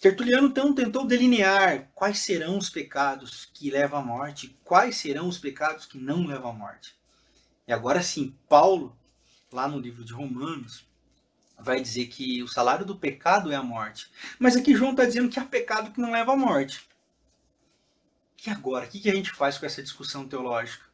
Tertuliano 0.00 0.48
então 0.48 0.74
tentou 0.74 1.06
delinear 1.06 1.92
quais 1.94 2.18
serão 2.18 2.58
os 2.58 2.68
pecados 2.68 3.48
que 3.54 3.70
levam 3.70 4.00
à 4.00 4.02
morte, 4.02 4.58
quais 4.64 4.96
serão 4.96 5.28
os 5.28 5.38
pecados 5.38 5.86
que 5.86 5.96
não 5.96 6.26
levam 6.26 6.50
à 6.50 6.54
morte. 6.54 6.96
E 7.68 7.72
agora 7.72 8.02
sim, 8.02 8.36
Paulo, 8.48 8.98
lá 9.52 9.68
no 9.68 9.78
livro 9.78 10.04
de 10.04 10.12
Romanos, 10.12 10.84
vai 11.58 11.80
dizer 11.80 12.06
que 12.06 12.42
o 12.42 12.48
salário 12.48 12.84
do 12.84 12.96
pecado 12.96 13.52
é 13.52 13.54
a 13.54 13.62
morte. 13.62 14.10
Mas 14.38 14.56
aqui 14.56 14.74
João 14.74 14.92
está 14.92 15.04
dizendo 15.04 15.28
que 15.28 15.38
há 15.38 15.44
pecado 15.44 15.92
que 15.92 16.00
não 16.00 16.12
leva 16.12 16.32
à 16.32 16.36
morte. 16.36 16.88
E 18.44 18.50
agora? 18.50 18.86
O 18.86 18.88
que 18.88 19.08
a 19.08 19.14
gente 19.14 19.30
faz 19.30 19.58
com 19.58 19.66
essa 19.66 19.82
discussão 19.82 20.26
teológica? 20.26 20.84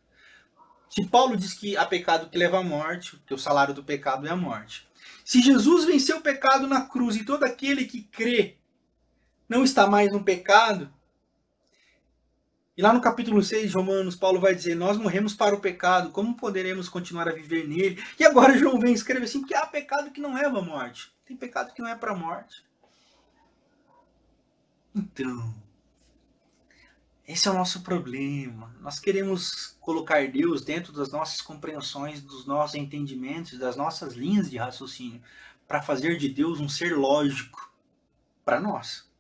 Se 0.91 1.07
Paulo 1.07 1.37
diz 1.37 1.55
que 1.55 1.77
há 1.77 1.87
pecado 1.87 2.29
que 2.29 2.37
leva 2.37 2.59
à 2.59 2.63
morte, 2.63 3.19
que 3.27 3.35
o 3.35 3.39
salário 3.39 3.73
do 3.73 3.85
pecado 3.85 4.27
é 4.27 4.31
a 4.31 4.37
morte. 4.37 4.87
Se 5.25 5.41
Jesus 5.41 5.85
venceu 5.85 6.19
o 6.19 6.23
pecado 6.23 6.67
na 6.67 6.83
cruz 6.83 7.17
e 7.17 7.25
todo 7.25 7.45
aquele 7.45 7.85
que 7.85 8.03
crê 8.03 8.57
não 9.49 9.65
está 9.65 9.87
mais 9.87 10.13
no 10.13 10.23
pecado, 10.23 10.93
e 12.79 12.81
lá 12.81 12.93
no 12.93 13.01
capítulo 13.01 13.43
6 13.43 13.73
de 13.73 13.77
Romanos, 13.77 14.15
Paulo 14.15 14.39
vai 14.39 14.55
dizer: 14.55 14.77
Nós 14.77 14.97
morremos 14.97 15.35
para 15.35 15.53
o 15.53 15.61
pecado, 15.61 16.13
como 16.13 16.37
poderemos 16.37 16.89
continuar 16.89 17.29
a 17.29 17.33
viver 17.33 17.67
nele? 17.67 18.01
E 18.17 18.25
agora 18.25 18.57
João 18.57 18.79
vem 18.79 18.95
escrever 18.95 19.25
assim: 19.25 19.41
Porque 19.41 19.53
há 19.53 19.67
pecado 19.67 20.13
que 20.13 20.21
não 20.21 20.33
leva 20.33 20.61
à 20.61 20.63
morte. 20.63 21.13
Tem 21.27 21.37
pecado 21.37 21.75
que 21.75 21.83
não 21.83 21.89
é 21.89 21.97
para 21.97 22.13
a 22.13 22.17
morte. 22.17 22.65
Então, 24.95 25.53
esse 27.27 27.49
é 27.49 27.51
o 27.51 27.55
nosso 27.55 27.83
problema. 27.83 28.73
Nós 28.81 29.01
queremos 29.01 29.77
colocar 29.81 30.29
Deus 30.29 30.65
dentro 30.65 30.93
das 30.93 31.11
nossas 31.11 31.41
compreensões, 31.41 32.21
dos 32.23 32.47
nossos 32.47 32.77
entendimentos, 32.77 33.59
das 33.59 33.75
nossas 33.75 34.15
linhas 34.15 34.49
de 34.49 34.57
raciocínio, 34.57 35.21
para 35.67 35.83
fazer 35.83 36.17
de 36.17 36.29
Deus 36.29 36.61
um 36.61 36.69
ser 36.69 36.97
lógico 36.97 37.75
para 38.45 38.61
nós. 38.61 39.11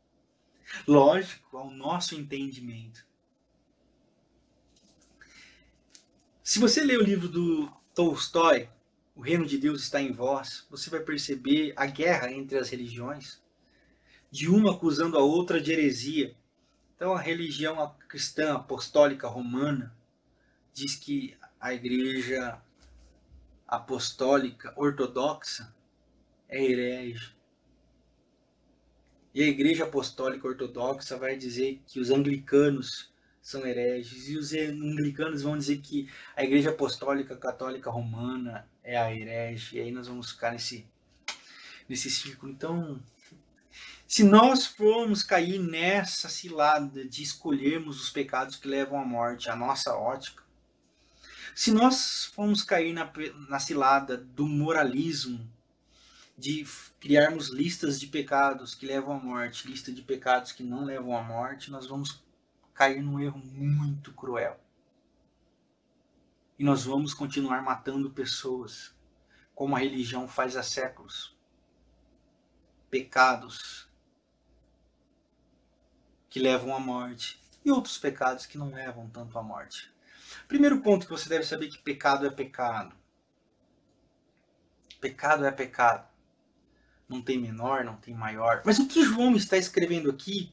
Lógico 0.86 1.56
ao 1.56 1.72
nosso 1.72 2.14
entendimento. 2.14 3.07
Se 6.48 6.58
você 6.58 6.82
ler 6.82 6.98
o 6.98 7.04
livro 7.04 7.28
do 7.28 7.70
Tolstói, 7.94 8.70
O 9.14 9.20
Reino 9.20 9.44
de 9.44 9.58
Deus 9.58 9.82
está 9.82 10.00
em 10.00 10.12
vós, 10.12 10.66
você 10.70 10.88
vai 10.88 11.00
perceber 11.00 11.74
a 11.76 11.84
guerra 11.84 12.32
entre 12.32 12.56
as 12.56 12.70
religiões, 12.70 13.38
de 14.30 14.48
uma 14.48 14.72
acusando 14.72 15.18
a 15.18 15.20
outra 15.20 15.60
de 15.60 15.70
heresia. 15.70 16.34
Então, 16.96 17.12
a 17.12 17.20
religião 17.20 17.94
cristã 18.08 18.54
apostólica 18.54 19.28
romana 19.28 19.94
diz 20.72 20.94
que 20.94 21.36
a 21.60 21.74
igreja 21.74 22.58
apostólica 23.66 24.72
ortodoxa 24.74 25.70
é 26.48 26.64
herege. 26.64 27.36
E 29.34 29.42
a 29.42 29.46
igreja 29.46 29.84
apostólica 29.84 30.48
ortodoxa 30.48 31.14
vai 31.18 31.36
dizer 31.36 31.82
que 31.86 32.00
os 32.00 32.10
anglicanos 32.10 33.12
são 33.48 33.66
hereges. 33.66 34.28
E 34.28 34.36
os 34.36 34.52
anglicanos 34.52 35.40
vão 35.40 35.56
dizer 35.56 35.78
que 35.78 36.06
a 36.36 36.44
Igreja 36.44 36.68
Apostólica 36.68 37.34
Católica 37.34 37.90
Romana 37.90 38.68
é 38.84 38.98
a 38.98 39.10
herege. 39.10 39.76
E 39.76 39.80
aí 39.80 39.90
nós 39.90 40.06
vamos 40.06 40.32
ficar 40.32 40.52
nesse, 40.52 40.86
nesse 41.88 42.10
círculo. 42.10 42.52
Então, 42.52 43.02
se 44.06 44.22
nós 44.22 44.66
formos 44.66 45.22
cair 45.22 45.58
nessa 45.58 46.28
cilada 46.28 47.06
de 47.06 47.22
escolhermos 47.22 48.02
os 48.02 48.10
pecados 48.10 48.56
que 48.56 48.68
levam 48.68 49.00
à 49.00 49.04
morte, 49.06 49.48
a 49.48 49.56
nossa 49.56 49.96
ótica, 49.96 50.42
se 51.54 51.72
nós 51.72 52.26
formos 52.26 52.62
cair 52.62 52.92
na, 52.92 53.10
na 53.48 53.58
cilada 53.58 54.18
do 54.18 54.46
moralismo 54.46 55.50
de 56.36 56.66
criarmos 57.00 57.48
listas 57.48 57.98
de 57.98 58.08
pecados 58.08 58.74
que 58.74 58.84
levam 58.84 59.16
à 59.16 59.18
morte, 59.18 59.66
lista 59.66 59.90
de 59.90 60.02
pecados 60.02 60.52
que 60.52 60.62
não 60.62 60.84
levam 60.84 61.16
à 61.16 61.22
morte, 61.22 61.70
nós 61.70 61.86
vamos 61.86 62.27
cair 62.78 63.02
num 63.02 63.18
erro 63.18 63.38
muito 63.38 64.12
cruel. 64.12 64.56
E 66.56 66.62
nós 66.62 66.84
vamos 66.84 67.12
continuar 67.12 67.60
matando 67.60 68.08
pessoas, 68.08 68.94
como 69.52 69.74
a 69.74 69.80
religião 69.80 70.28
faz 70.28 70.56
há 70.56 70.62
séculos. 70.62 71.36
Pecados 72.88 73.90
que 76.30 76.38
levam 76.38 76.72
à 76.72 76.78
morte 76.78 77.42
e 77.64 77.70
outros 77.72 77.98
pecados 77.98 78.46
que 78.46 78.56
não 78.56 78.70
levam 78.70 79.10
tanto 79.10 79.36
à 79.36 79.42
morte. 79.42 79.92
Primeiro 80.46 80.80
ponto 80.80 81.04
que 81.04 81.12
você 81.12 81.28
deve 81.28 81.42
saber 81.42 81.70
que 81.70 81.78
pecado 81.78 82.26
é 82.26 82.30
pecado. 82.30 82.94
Pecado 85.00 85.44
é 85.44 85.50
pecado 85.50 86.08
não 87.08 87.22
tem 87.22 87.38
menor, 87.38 87.84
não 87.84 87.96
tem 87.96 88.14
maior. 88.14 88.62
Mas 88.64 88.78
o 88.78 88.86
que 88.86 89.02
João 89.02 89.34
está 89.34 89.56
escrevendo 89.56 90.10
aqui, 90.10 90.52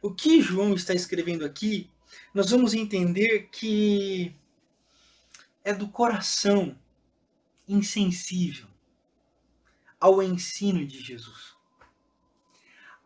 o 0.00 0.14
que 0.14 0.40
João 0.40 0.74
está 0.74 0.94
escrevendo 0.94 1.44
aqui, 1.44 1.90
nós 2.32 2.50
vamos 2.50 2.74
entender 2.74 3.48
que 3.50 4.34
é 5.64 5.72
do 5.72 5.88
coração 5.88 6.78
insensível 7.66 8.66
ao 10.00 10.22
ensino 10.22 10.86
de 10.86 11.00
Jesus. 11.00 11.56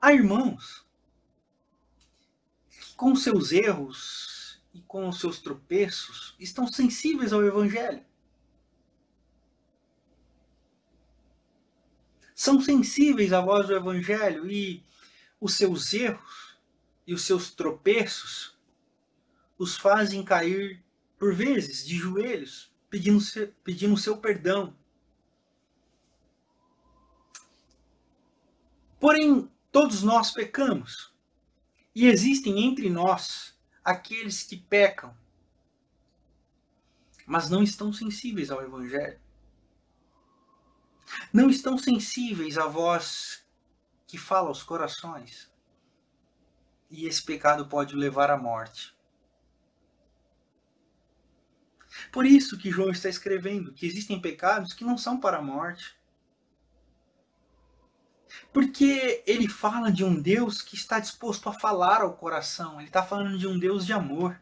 Há 0.00 0.12
irmãos 0.12 0.86
que, 2.68 2.94
com 2.94 3.16
seus 3.16 3.52
erros 3.52 4.62
e 4.74 4.80
com 4.82 5.08
os 5.08 5.20
seus 5.20 5.40
tropeços, 5.40 6.36
estão 6.38 6.66
sensíveis 6.66 7.32
ao 7.32 7.44
Evangelho. 7.44 8.04
são 12.42 12.60
sensíveis 12.60 13.32
à 13.32 13.40
voz 13.40 13.68
do 13.68 13.76
Evangelho 13.76 14.50
e 14.50 14.84
os 15.40 15.54
seus 15.54 15.94
erros 15.94 16.51
e 17.06 17.14
os 17.14 17.22
seus 17.22 17.50
tropeços 17.50 18.58
os 19.58 19.76
fazem 19.76 20.24
cair, 20.24 20.82
por 21.18 21.34
vezes, 21.34 21.86
de 21.86 21.96
joelhos, 21.96 22.72
pedindo, 22.90 23.22
pedindo 23.62 23.96
seu 23.96 24.16
perdão. 24.16 24.76
Porém, 28.98 29.50
todos 29.70 30.02
nós 30.02 30.30
pecamos. 30.30 31.12
E 31.94 32.06
existem 32.06 32.64
entre 32.64 32.88
nós 32.88 33.56
aqueles 33.84 34.42
que 34.42 34.56
pecam, 34.56 35.16
mas 37.26 37.50
não 37.50 37.62
estão 37.62 37.92
sensíveis 37.92 38.50
ao 38.50 38.62
Evangelho 38.62 39.20
não 41.32 41.50
estão 41.50 41.76
sensíveis 41.76 42.56
à 42.56 42.66
voz 42.66 43.44
que 44.06 44.16
fala 44.16 44.48
aos 44.48 44.62
corações. 44.62 45.51
E 46.92 47.06
esse 47.06 47.22
pecado 47.24 47.66
pode 47.66 47.96
levar 47.96 48.30
à 48.30 48.36
morte. 48.36 48.94
Por 52.12 52.26
isso 52.26 52.58
que 52.58 52.70
João 52.70 52.90
está 52.90 53.08
escrevendo 53.08 53.72
que 53.72 53.86
existem 53.86 54.20
pecados 54.20 54.74
que 54.74 54.84
não 54.84 54.98
são 54.98 55.18
para 55.18 55.38
a 55.38 55.42
morte. 55.42 55.96
Porque 58.52 59.24
ele 59.26 59.48
fala 59.48 59.90
de 59.90 60.04
um 60.04 60.20
Deus 60.20 60.60
que 60.60 60.74
está 60.74 61.00
disposto 61.00 61.48
a 61.48 61.52
falar 61.52 62.02
ao 62.02 62.14
coração, 62.14 62.78
ele 62.78 62.88
está 62.88 63.02
falando 63.02 63.38
de 63.38 63.46
um 63.46 63.58
Deus 63.58 63.86
de 63.86 63.94
amor. 63.94 64.38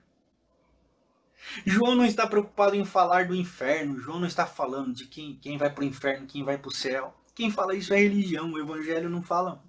João 1.64 1.94
não 1.94 2.04
está 2.04 2.26
preocupado 2.26 2.74
em 2.74 2.84
falar 2.84 3.28
do 3.28 3.34
inferno. 3.34 3.98
João 3.98 4.18
não 4.20 4.26
está 4.26 4.44
falando 4.44 4.92
de 4.92 5.06
quem, 5.06 5.36
quem 5.36 5.56
vai 5.56 5.70
para 5.70 5.82
o 5.82 5.86
inferno, 5.86 6.26
quem 6.26 6.44
vai 6.44 6.58
para 6.58 6.68
o 6.68 6.74
céu. 6.74 7.14
Quem 7.34 7.50
fala 7.50 7.76
isso 7.76 7.94
é 7.94 7.98
religião. 7.98 8.50
O 8.52 8.58
evangelho 8.58 9.08
não 9.08 9.22
fala. 9.22 9.62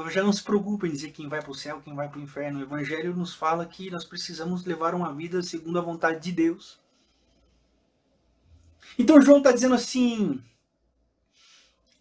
Evangelho 0.00 0.26
não 0.26 0.32
se 0.32 0.42
preocupa 0.42 0.86
em 0.86 0.90
dizer 0.90 1.12
quem 1.12 1.28
vai 1.28 1.40
para 1.40 1.50
o 1.50 1.54
céu, 1.54 1.80
quem 1.80 1.94
vai 1.94 2.08
para 2.08 2.18
o 2.18 2.22
inferno. 2.22 2.58
O 2.58 2.62
evangelho 2.62 3.14
nos 3.14 3.34
fala 3.34 3.66
que 3.66 3.90
nós 3.90 4.04
precisamos 4.04 4.64
levar 4.64 4.94
uma 4.94 5.14
vida 5.14 5.42
segundo 5.42 5.78
a 5.78 5.82
vontade 5.82 6.20
de 6.20 6.32
Deus. 6.32 6.80
Então 8.98 9.20
João 9.20 9.38
está 9.38 9.52
dizendo 9.52 9.74
assim: 9.74 10.42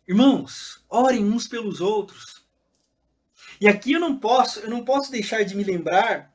irmãos, 0.08 0.84
orem 0.90 1.24
uns 1.26 1.48
pelos 1.48 1.80
outros. 1.82 2.46
E 3.60 3.68
aqui 3.68 3.94
eu 3.94 4.00
não 4.00 4.18
posso, 4.18 4.60
eu 4.60 4.70
não 4.70 4.86
posso 4.86 5.12
deixar 5.12 5.44
de 5.44 5.56
me 5.56 5.64
lembrar 5.64 6.34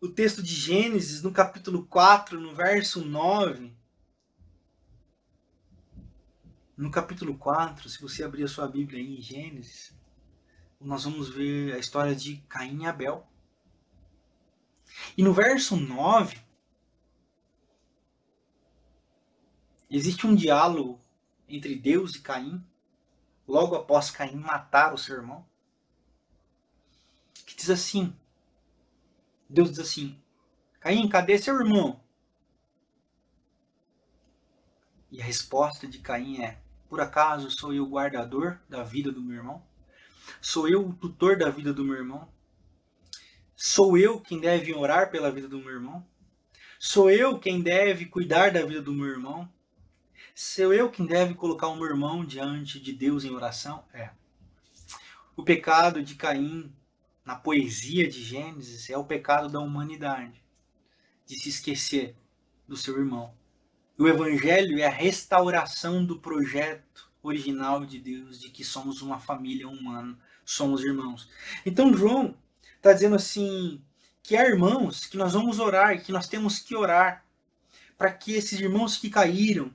o 0.00 0.08
texto 0.08 0.42
de 0.42 0.54
Gênesis, 0.54 1.22
no 1.22 1.32
capítulo 1.32 1.86
4, 1.86 2.40
no 2.40 2.54
verso 2.54 3.04
9. 3.04 3.72
No 6.76 6.90
capítulo 6.90 7.36
4, 7.36 7.88
se 7.88 8.00
você 8.00 8.24
abrir 8.24 8.44
a 8.44 8.48
sua 8.48 8.66
Bíblia 8.66 8.98
aí 8.98 9.18
em 9.18 9.20
Gênesis, 9.22 9.94
nós 10.84 11.04
vamos 11.04 11.28
ver 11.28 11.74
a 11.74 11.78
história 11.78 12.14
de 12.14 12.38
Caim 12.48 12.82
e 12.82 12.86
Abel. 12.86 13.26
E 15.16 15.22
no 15.22 15.32
verso 15.32 15.76
9, 15.76 16.38
existe 19.90 20.26
um 20.26 20.34
diálogo 20.34 21.00
entre 21.48 21.74
Deus 21.74 22.14
e 22.14 22.20
Caim, 22.20 22.64
logo 23.46 23.74
após 23.74 24.10
Caim 24.10 24.36
matar 24.36 24.92
o 24.92 24.98
seu 24.98 25.16
irmão, 25.16 25.46
que 27.46 27.54
diz 27.54 27.70
assim: 27.70 28.16
Deus 29.48 29.70
diz 29.70 29.78
assim: 29.80 30.20
Caim, 30.80 31.08
cadê 31.08 31.38
seu 31.38 31.54
irmão? 31.54 32.02
E 35.10 35.20
a 35.20 35.24
resposta 35.24 35.86
de 35.86 35.98
Caim 35.98 36.40
é: 36.42 36.62
Por 36.88 37.00
acaso 37.00 37.50
sou 37.50 37.72
eu 37.72 37.84
o 37.84 37.90
guardador 37.90 38.58
da 38.68 38.82
vida 38.82 39.12
do 39.12 39.20
meu 39.20 39.36
irmão? 39.36 39.71
Sou 40.40 40.68
eu 40.68 40.88
o 40.88 40.94
tutor 40.94 41.36
da 41.36 41.50
vida 41.50 41.72
do 41.72 41.84
meu 41.84 41.96
irmão? 41.96 42.28
Sou 43.54 43.96
eu 43.96 44.20
quem 44.20 44.40
deve 44.40 44.74
orar 44.74 45.10
pela 45.10 45.30
vida 45.30 45.48
do 45.48 45.58
meu 45.58 45.70
irmão? 45.70 46.04
Sou 46.78 47.10
eu 47.10 47.38
quem 47.38 47.62
deve 47.62 48.06
cuidar 48.06 48.50
da 48.50 48.64
vida 48.64 48.82
do 48.82 48.92
meu 48.92 49.06
irmão? 49.06 49.48
Sou 50.34 50.74
eu 50.74 50.90
quem 50.90 51.06
deve 51.06 51.34
colocar 51.34 51.68
o 51.68 51.76
meu 51.76 51.86
irmão 51.86 52.24
diante 52.24 52.80
de 52.80 52.92
Deus 52.92 53.24
em 53.24 53.30
oração? 53.30 53.84
É. 53.92 54.10
O 55.36 55.44
pecado 55.44 56.02
de 56.02 56.14
Caim 56.14 56.74
na 57.24 57.36
poesia 57.36 58.08
de 58.08 58.22
Gênesis 58.22 58.90
é 58.90 58.96
o 58.96 59.04
pecado 59.04 59.48
da 59.48 59.60
humanidade, 59.60 60.42
de 61.24 61.36
se 61.36 61.50
esquecer 61.50 62.16
do 62.66 62.76
seu 62.76 62.98
irmão. 62.98 63.32
O 63.96 64.08
evangelho 64.08 64.80
é 64.80 64.86
a 64.86 64.90
restauração 64.90 66.04
do 66.04 66.18
projeto 66.18 67.11
original 67.22 67.84
de 67.86 67.98
Deus, 67.98 68.40
de 68.40 68.50
que 68.50 68.64
somos 68.64 69.02
uma 69.02 69.18
família 69.18 69.68
humana, 69.68 70.18
somos 70.44 70.82
irmãos. 70.82 71.28
Então 71.64 71.94
João 71.94 72.34
está 72.76 72.92
dizendo 72.92 73.16
assim 73.16 73.80
que 74.22 74.36
há 74.36 74.48
irmãos 74.48 75.06
que 75.06 75.16
nós 75.16 75.32
vamos 75.32 75.58
orar, 75.58 76.02
que 76.02 76.12
nós 76.12 76.26
temos 76.26 76.58
que 76.58 76.74
orar 76.74 77.24
para 77.96 78.12
que 78.12 78.32
esses 78.32 78.58
irmãos 78.58 78.96
que 78.96 79.08
caíram, 79.08 79.72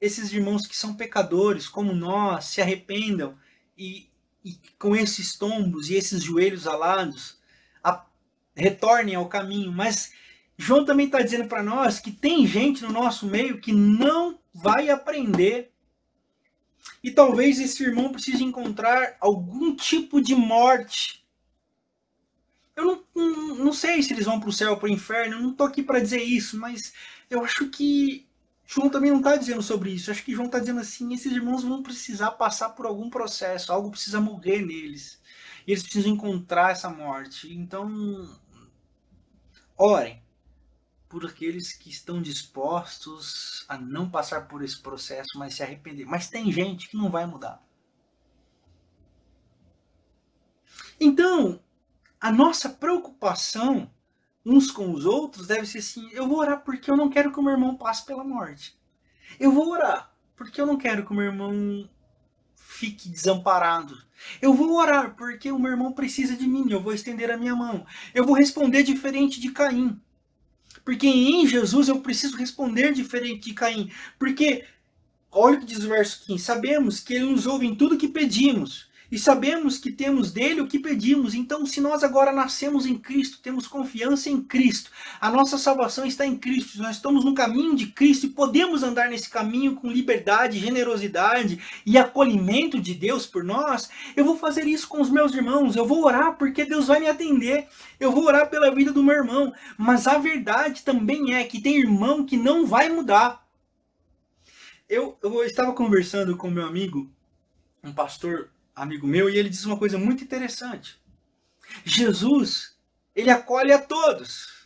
esses 0.00 0.32
irmãos 0.32 0.66
que 0.66 0.76
são 0.76 0.94
pecadores 0.94 1.68
como 1.68 1.94
nós, 1.94 2.46
se 2.46 2.60
arrependam 2.60 3.36
e 3.76 4.10
e 4.44 4.58
com 4.78 4.96
esses 4.96 5.36
tombos 5.36 5.90
e 5.90 5.94
esses 5.94 6.22
joelhos 6.22 6.66
alados, 6.66 7.38
a, 7.82 8.04
retornem 8.54 9.14
ao 9.14 9.28
caminho. 9.28 9.72
Mas 9.72 10.12
João 10.56 10.84
também 10.84 11.06
está 11.06 11.20
dizendo 11.20 11.48
para 11.48 11.62
nós 11.62 11.98
que 11.98 12.10
tem 12.10 12.46
gente 12.46 12.82
no 12.82 12.92
nosso 12.92 13.26
meio 13.26 13.60
que 13.60 13.72
não 13.72 14.38
vai 14.52 14.90
aprender. 14.90 15.69
E 17.02 17.10
talvez 17.10 17.58
esse 17.60 17.82
irmão 17.82 18.12
precise 18.12 18.44
encontrar 18.44 19.16
algum 19.20 19.74
tipo 19.74 20.20
de 20.20 20.34
morte. 20.34 21.24
Eu 22.76 22.84
não, 22.84 23.04
não, 23.14 23.54
não 23.56 23.72
sei 23.72 24.02
se 24.02 24.12
eles 24.12 24.26
vão 24.26 24.40
para 24.40 24.48
o 24.48 24.52
céu 24.52 24.72
ou 24.72 24.76
para 24.76 24.86
o 24.86 24.92
inferno, 24.92 25.36
eu 25.36 25.42
não 25.42 25.50
estou 25.52 25.66
aqui 25.66 25.82
para 25.82 26.00
dizer 26.00 26.22
isso, 26.22 26.58
mas 26.58 26.92
eu 27.28 27.44
acho 27.44 27.68
que 27.68 28.26
João 28.66 28.88
também 28.88 29.10
não 29.10 29.18
está 29.18 29.36
dizendo 29.36 29.62
sobre 29.62 29.90
isso. 29.90 30.10
Acho 30.10 30.24
que 30.24 30.32
João 30.32 30.46
está 30.46 30.58
dizendo 30.58 30.80
assim: 30.80 31.12
esses 31.12 31.32
irmãos 31.32 31.64
vão 31.64 31.82
precisar 31.82 32.32
passar 32.32 32.70
por 32.70 32.86
algum 32.86 33.10
processo, 33.10 33.72
algo 33.72 33.90
precisa 33.90 34.20
morrer 34.20 34.62
neles. 34.64 35.20
E 35.66 35.72
eles 35.72 35.82
precisam 35.82 36.12
encontrar 36.12 36.72
essa 36.72 36.88
morte. 36.88 37.52
Então, 37.52 38.28
orem 39.76 40.22
por 41.10 41.26
aqueles 41.26 41.72
que 41.72 41.90
estão 41.90 42.22
dispostos 42.22 43.64
a 43.68 43.76
não 43.76 44.08
passar 44.08 44.46
por 44.46 44.62
esse 44.62 44.80
processo, 44.80 45.36
mas 45.36 45.54
se 45.54 45.62
arrepender. 45.62 46.06
Mas 46.06 46.30
tem 46.30 46.52
gente 46.52 46.88
que 46.88 46.96
não 46.96 47.10
vai 47.10 47.26
mudar. 47.26 47.60
Então, 51.00 51.60
a 52.20 52.30
nossa 52.30 52.68
preocupação 52.68 53.90
uns 54.46 54.70
com 54.70 54.92
os 54.92 55.04
outros 55.04 55.48
deve 55.48 55.66
ser 55.66 55.78
assim: 55.78 56.08
eu 56.12 56.28
vou 56.28 56.38
orar 56.38 56.62
porque 56.62 56.88
eu 56.88 56.96
não 56.96 57.10
quero 57.10 57.32
que 57.32 57.40
o 57.40 57.42
meu 57.42 57.54
irmão 57.54 57.76
passe 57.76 58.06
pela 58.06 58.22
morte. 58.22 58.78
Eu 59.38 59.50
vou 59.50 59.68
orar 59.68 60.14
porque 60.36 60.60
eu 60.60 60.66
não 60.66 60.78
quero 60.78 61.04
que 61.04 61.10
o 61.10 61.14
meu 61.14 61.24
irmão 61.24 61.90
fique 62.54 63.08
desamparado. 63.08 64.00
Eu 64.40 64.54
vou 64.54 64.76
orar 64.76 65.16
porque 65.16 65.50
o 65.50 65.58
meu 65.58 65.72
irmão 65.72 65.92
precisa 65.92 66.36
de 66.36 66.46
mim, 66.46 66.70
eu 66.70 66.80
vou 66.80 66.94
estender 66.94 67.32
a 67.32 67.36
minha 67.36 67.56
mão. 67.56 67.84
Eu 68.14 68.24
vou 68.24 68.36
responder 68.36 68.84
diferente 68.84 69.40
de 69.40 69.50
Caim. 69.50 70.00
Porque 70.84 71.06
em 71.06 71.46
Jesus 71.46 71.88
eu 71.88 72.00
preciso 72.00 72.36
responder 72.36 72.92
diferente 72.92 73.48
de 73.48 73.54
Caim. 73.54 73.90
Porque 74.18 74.64
olha 75.30 75.56
o 75.56 75.60
que 75.60 75.66
diz 75.66 75.84
o 75.84 75.88
verso 75.88 76.24
15: 76.26 76.42
Sabemos 76.42 77.00
que 77.00 77.14
Ele 77.14 77.26
nos 77.26 77.46
ouve 77.46 77.66
em 77.66 77.74
tudo 77.74 77.98
que 77.98 78.08
pedimos 78.08 78.89
e 79.10 79.18
sabemos 79.18 79.76
que 79.78 79.90
temos 79.90 80.30
dele 80.30 80.60
o 80.60 80.66
que 80.66 80.78
pedimos. 80.78 81.34
Então, 81.34 81.66
se 81.66 81.80
nós 81.80 82.04
agora 82.04 82.32
nascemos 82.32 82.86
em 82.86 82.96
Cristo, 82.96 83.40
temos 83.42 83.66
confiança 83.66 84.30
em 84.30 84.40
Cristo, 84.40 84.90
a 85.20 85.30
nossa 85.30 85.58
salvação 85.58 86.06
está 86.06 86.24
em 86.24 86.36
Cristo, 86.36 86.80
nós 86.80 86.96
estamos 86.96 87.24
no 87.24 87.34
caminho 87.34 87.74
de 87.74 87.88
Cristo 87.88 88.26
e 88.26 88.30
podemos 88.30 88.82
andar 88.82 89.08
nesse 89.08 89.28
caminho 89.28 89.74
com 89.74 89.90
liberdade, 89.90 90.58
generosidade 90.58 91.60
e 91.84 91.98
acolhimento 91.98 92.80
de 92.80 92.94
Deus 92.94 93.26
por 93.26 93.42
nós, 93.42 93.90
eu 94.16 94.24
vou 94.24 94.36
fazer 94.36 94.66
isso 94.66 94.88
com 94.88 95.00
os 95.00 95.10
meus 95.10 95.34
irmãos, 95.34 95.76
eu 95.76 95.86
vou 95.86 96.04
orar 96.04 96.36
porque 96.36 96.64
Deus 96.64 96.86
vai 96.86 97.00
me 97.00 97.08
atender, 97.08 97.66
eu 97.98 98.12
vou 98.12 98.24
orar 98.24 98.48
pela 98.48 98.74
vida 98.74 98.92
do 98.92 99.02
meu 99.02 99.14
irmão. 99.14 99.52
Mas 99.76 100.06
a 100.06 100.18
verdade 100.18 100.82
também 100.82 101.34
é 101.34 101.44
que 101.44 101.60
tem 101.60 101.78
irmão 101.78 102.24
que 102.24 102.36
não 102.36 102.66
vai 102.66 102.88
mudar. 102.88 103.46
Eu, 104.88 105.16
eu 105.22 105.44
estava 105.44 105.72
conversando 105.72 106.36
com 106.36 106.50
meu 106.50 106.66
amigo, 106.66 107.10
um 107.82 107.92
pastor 107.92 108.50
amigo 108.74 109.06
meu, 109.06 109.28
e 109.28 109.36
ele 109.36 109.48
diz 109.48 109.64
uma 109.64 109.76
coisa 109.76 109.98
muito 109.98 110.24
interessante. 110.24 111.00
Jesus, 111.84 112.76
ele 113.14 113.30
acolhe 113.30 113.72
a 113.72 113.78
todos. 113.78 114.60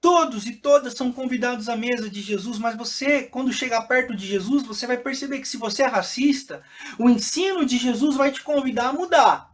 Todos 0.00 0.46
e 0.46 0.56
todas 0.56 0.94
são 0.94 1.12
convidados 1.12 1.68
à 1.68 1.76
mesa 1.76 2.08
de 2.08 2.22
Jesus, 2.22 2.58
mas 2.58 2.74
você, 2.74 3.24
quando 3.24 3.52
chegar 3.52 3.82
perto 3.82 4.16
de 4.16 4.26
Jesus, 4.26 4.62
você 4.62 4.86
vai 4.86 4.96
perceber 4.96 5.40
que 5.40 5.48
se 5.48 5.58
você 5.58 5.82
é 5.82 5.86
racista, 5.86 6.62
o 6.98 7.08
ensino 7.10 7.66
de 7.66 7.76
Jesus 7.76 8.16
vai 8.16 8.32
te 8.32 8.42
convidar 8.42 8.88
a 8.88 8.92
mudar. 8.94 9.50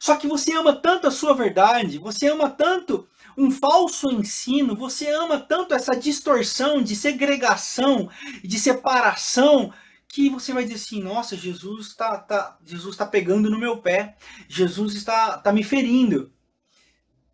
Só 0.00 0.16
que 0.16 0.26
você 0.26 0.52
ama 0.52 0.74
tanto 0.74 1.06
a 1.06 1.12
sua 1.12 1.32
verdade, 1.32 1.98
você 1.98 2.28
ama 2.28 2.50
tanto 2.50 3.08
um 3.36 3.52
falso 3.52 4.10
ensino, 4.10 4.74
você 4.74 5.08
ama 5.10 5.38
tanto 5.38 5.74
essa 5.74 5.94
distorção 5.94 6.82
de 6.82 6.96
segregação, 6.96 8.10
de 8.42 8.58
separação, 8.58 9.72
que 10.08 10.30
você 10.30 10.52
vai 10.52 10.64
dizer 10.64 10.76
assim, 10.76 11.02
nossa, 11.02 11.36
Jesus 11.36 11.88
está 11.88 12.16
tá, 12.18 12.58
Jesus 12.64 12.96
tá 12.96 13.06
pegando 13.06 13.50
no 13.50 13.58
meu 13.58 13.78
pé, 13.78 14.16
Jesus 14.48 14.94
está 14.94 15.38
tá 15.38 15.52
me 15.52 15.62
ferindo. 15.62 16.32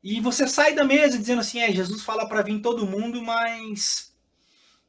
E 0.02 0.20
você 0.20 0.46
sai 0.46 0.74
da 0.74 0.84
mesa 0.84 1.16
dizendo 1.18 1.40
assim, 1.40 1.60
é, 1.60 1.72
Jesus 1.72 2.02
fala 2.02 2.28
para 2.28 2.42
vir 2.42 2.60
todo 2.60 2.86
mundo, 2.86 3.22
mas 3.22 4.12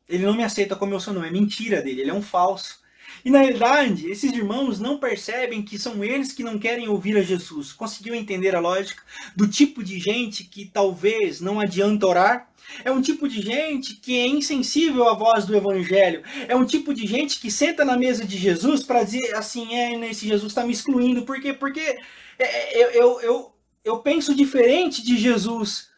ele 0.08 0.26
não 0.26 0.34
me 0.34 0.44
aceita 0.44 0.76
como 0.76 0.94
eu 0.94 1.00
sou 1.00 1.14
não, 1.14 1.24
é 1.24 1.32
mentira 1.32 1.82
dele, 1.82 2.02
ele 2.02 2.10
é 2.12 2.14
um 2.14 2.22
falso. 2.22 2.84
E 3.26 3.32
na 3.32 3.40
realidade, 3.40 4.08
esses 4.08 4.32
irmãos 4.32 4.80
não 4.80 5.00
percebem 5.00 5.64
que 5.64 5.80
são 5.80 6.04
eles 6.04 6.32
que 6.32 6.44
não 6.44 6.60
querem 6.60 6.88
ouvir 6.88 7.18
a 7.18 7.24
Jesus. 7.24 7.74
Conseguiu 7.74 8.14
entender 8.14 8.56
a 8.56 8.60
lógica 8.60 9.02
do 9.36 9.48
tipo 9.48 9.84
de 9.84 10.00
gente 10.00 10.44
que 10.44 10.66
talvez 10.66 11.42
não 11.42 11.60
adianta 11.60 12.06
orar? 12.06 12.48
É 12.84 12.92
um 12.92 13.02
tipo 13.02 13.28
de 13.28 13.42
gente 13.42 13.96
que 13.96 14.20
é 14.20 14.28
insensível 14.28 15.10
à 15.10 15.16
voz 15.16 15.44
do 15.44 15.56
evangelho. 15.56 16.22
É 16.48 16.56
um 16.56 16.66
tipo 16.66 16.94
de 16.94 17.08
gente 17.08 17.40
que 17.40 17.50
senta 17.50 17.84
na 17.84 17.98
mesa 17.98 18.24
de 18.24 18.38
Jesus 18.38 18.84
para 18.84 19.04
dizer 19.04 19.36
assim: 19.36 19.74
é, 19.74 20.08
esse 20.08 20.28
Jesus 20.28 20.52
está 20.52 20.64
me 20.64 20.72
excluindo. 20.74 21.26
Por 21.26 21.42
quê? 21.42 21.52
Porque 21.52 21.80
é, 21.80 22.00
é, 22.38 22.84
eu, 22.84 22.90
eu, 22.92 23.22
eu, 23.22 23.54
eu 23.84 23.98
penso 24.00 24.36
diferente 24.36 25.04
de 25.04 25.18
Jesus. 25.18 25.90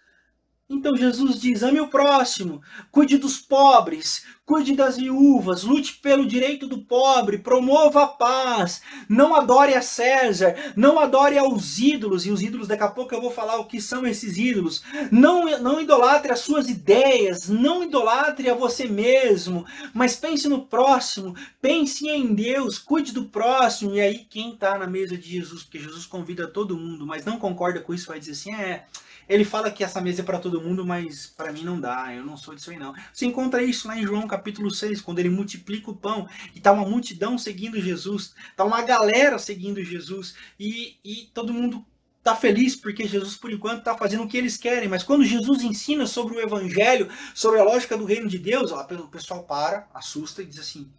Então 0.70 0.98
Jesus 0.98 1.40
diz: 1.40 1.64
ame 1.64 1.80
o 1.80 1.88
próximo, 1.88 2.62
cuide 2.92 3.18
dos 3.18 3.38
pobres, 3.38 4.26
cuide 4.46 4.76
das 4.76 4.98
viúvas, 4.98 5.64
lute 5.64 5.94
pelo 5.96 6.26
direito 6.26 6.68
do 6.68 6.80
pobre, 6.80 7.38
promova 7.38 8.04
a 8.04 8.08
paz, 8.08 8.82
não 9.08 9.34
adore 9.34 9.74
a 9.76 9.82
César, 9.82 10.74
não 10.76 11.00
adore 11.00 11.38
aos 11.38 11.80
ídolos, 11.80 12.26
e 12.26 12.32
os 12.32 12.42
ídolos 12.42 12.68
daqui 12.68 12.84
a 12.84 12.90
pouco 12.90 13.16
eu 13.16 13.22
vou 13.22 13.32
falar 13.32 13.58
o 13.60 13.66
que 13.66 13.80
são 13.80 14.06
esses 14.06 14.38
ídolos. 14.38 14.84
Não, 15.10 15.46
não 15.60 15.80
idolatre 15.80 16.34
as 16.34 16.40
suas 16.40 16.68
ideias, 16.68 17.48
não 17.48 17.82
idolatre 17.82 18.50
a 18.50 18.54
você 18.54 18.88
mesmo, 18.90 19.66
mas 19.94 20.18
pense 20.18 20.50
no 20.50 20.66
próximo, 20.66 21.34
pense 21.62 22.10
em 22.10 22.36
Deus, 22.36 22.78
cuide 22.78 23.14
do 23.14 23.24
próximo, 23.24 23.96
e 23.96 24.02
aí 24.02 24.28
quem 24.30 24.54
está 24.54 24.78
na 24.78 24.86
mesa 24.86 25.18
de 25.18 25.30
Jesus, 25.30 25.64
porque 25.64 25.80
Jesus 25.80 26.06
convida 26.06 26.46
todo 26.46 26.78
mundo, 26.78 27.08
mas 27.08 27.24
não 27.24 27.40
concorda 27.40 27.80
com 27.80 27.94
isso, 27.94 28.08
vai 28.08 28.20
dizer 28.20 28.34
assim: 28.34 28.54
é 28.54 28.86
ele 29.28 29.44
fala 29.44 29.70
que 29.70 29.84
essa 29.84 30.00
mesa 30.00 30.22
é 30.22 30.26
para 30.26 30.40
todo 30.40 30.62
mundo, 30.62 30.86
mas 30.86 31.28
para 31.28 31.52
mim 31.52 31.64
não 31.64 31.80
dá, 31.80 32.14
eu 32.14 32.24
não 32.24 32.38
sou 32.38 32.56
disso 32.56 32.72
aí 32.72 32.78
não. 32.78 32.94
Você 33.12 33.26
encontra 33.26 33.62
isso 33.62 33.88
lá 33.88 33.98
em 33.98 34.04
João 34.04 34.28
capítulo 34.28 34.72
6, 34.72 35.02
quando 35.02 35.20
ele 35.20 35.30
multiplica 35.30 35.92
o 35.92 35.96
pão 35.96 36.28
e 36.56 36.60
tá 36.60 36.72
uma 36.72 36.88
multidão 36.88 37.38
seguindo 37.38 37.80
Jesus, 37.80 38.34
tá 38.56 38.64
uma 38.64 38.82
galera 38.82 39.38
seguindo 39.38 39.84
Jesus 39.84 40.36
e, 40.60 40.98
e 41.04 41.30
todo 41.34 41.54
mundo 41.54 41.86
tá 42.24 42.36
feliz 42.36 42.76
porque 42.76 43.08
Jesus 43.08 43.38
por 43.38 43.52
enquanto 43.52 43.84
tá 43.84 43.98
fazendo 43.98 44.24
o 44.24 44.28
que 44.28 44.38
eles 44.38 44.58
querem, 44.58 44.90
mas 44.90 45.04
quando 45.04 45.24
Jesus 45.24 45.62
ensina 45.62 46.06
sobre 46.06 46.36
o 46.36 46.42
evangelho, 46.42 47.10
sobre 47.34 47.60
a 47.60 47.64
lógica 47.64 47.98
do 47.98 48.06
reino 48.06 48.28
de 48.28 48.38
Deus, 48.38 48.72
ó, 48.72 48.82
o 48.82 49.08
pessoal 49.08 49.44
para, 49.44 49.88
assusta 49.94 50.42
e 50.42 50.46
diz 50.46 50.60
assim: 50.60 50.92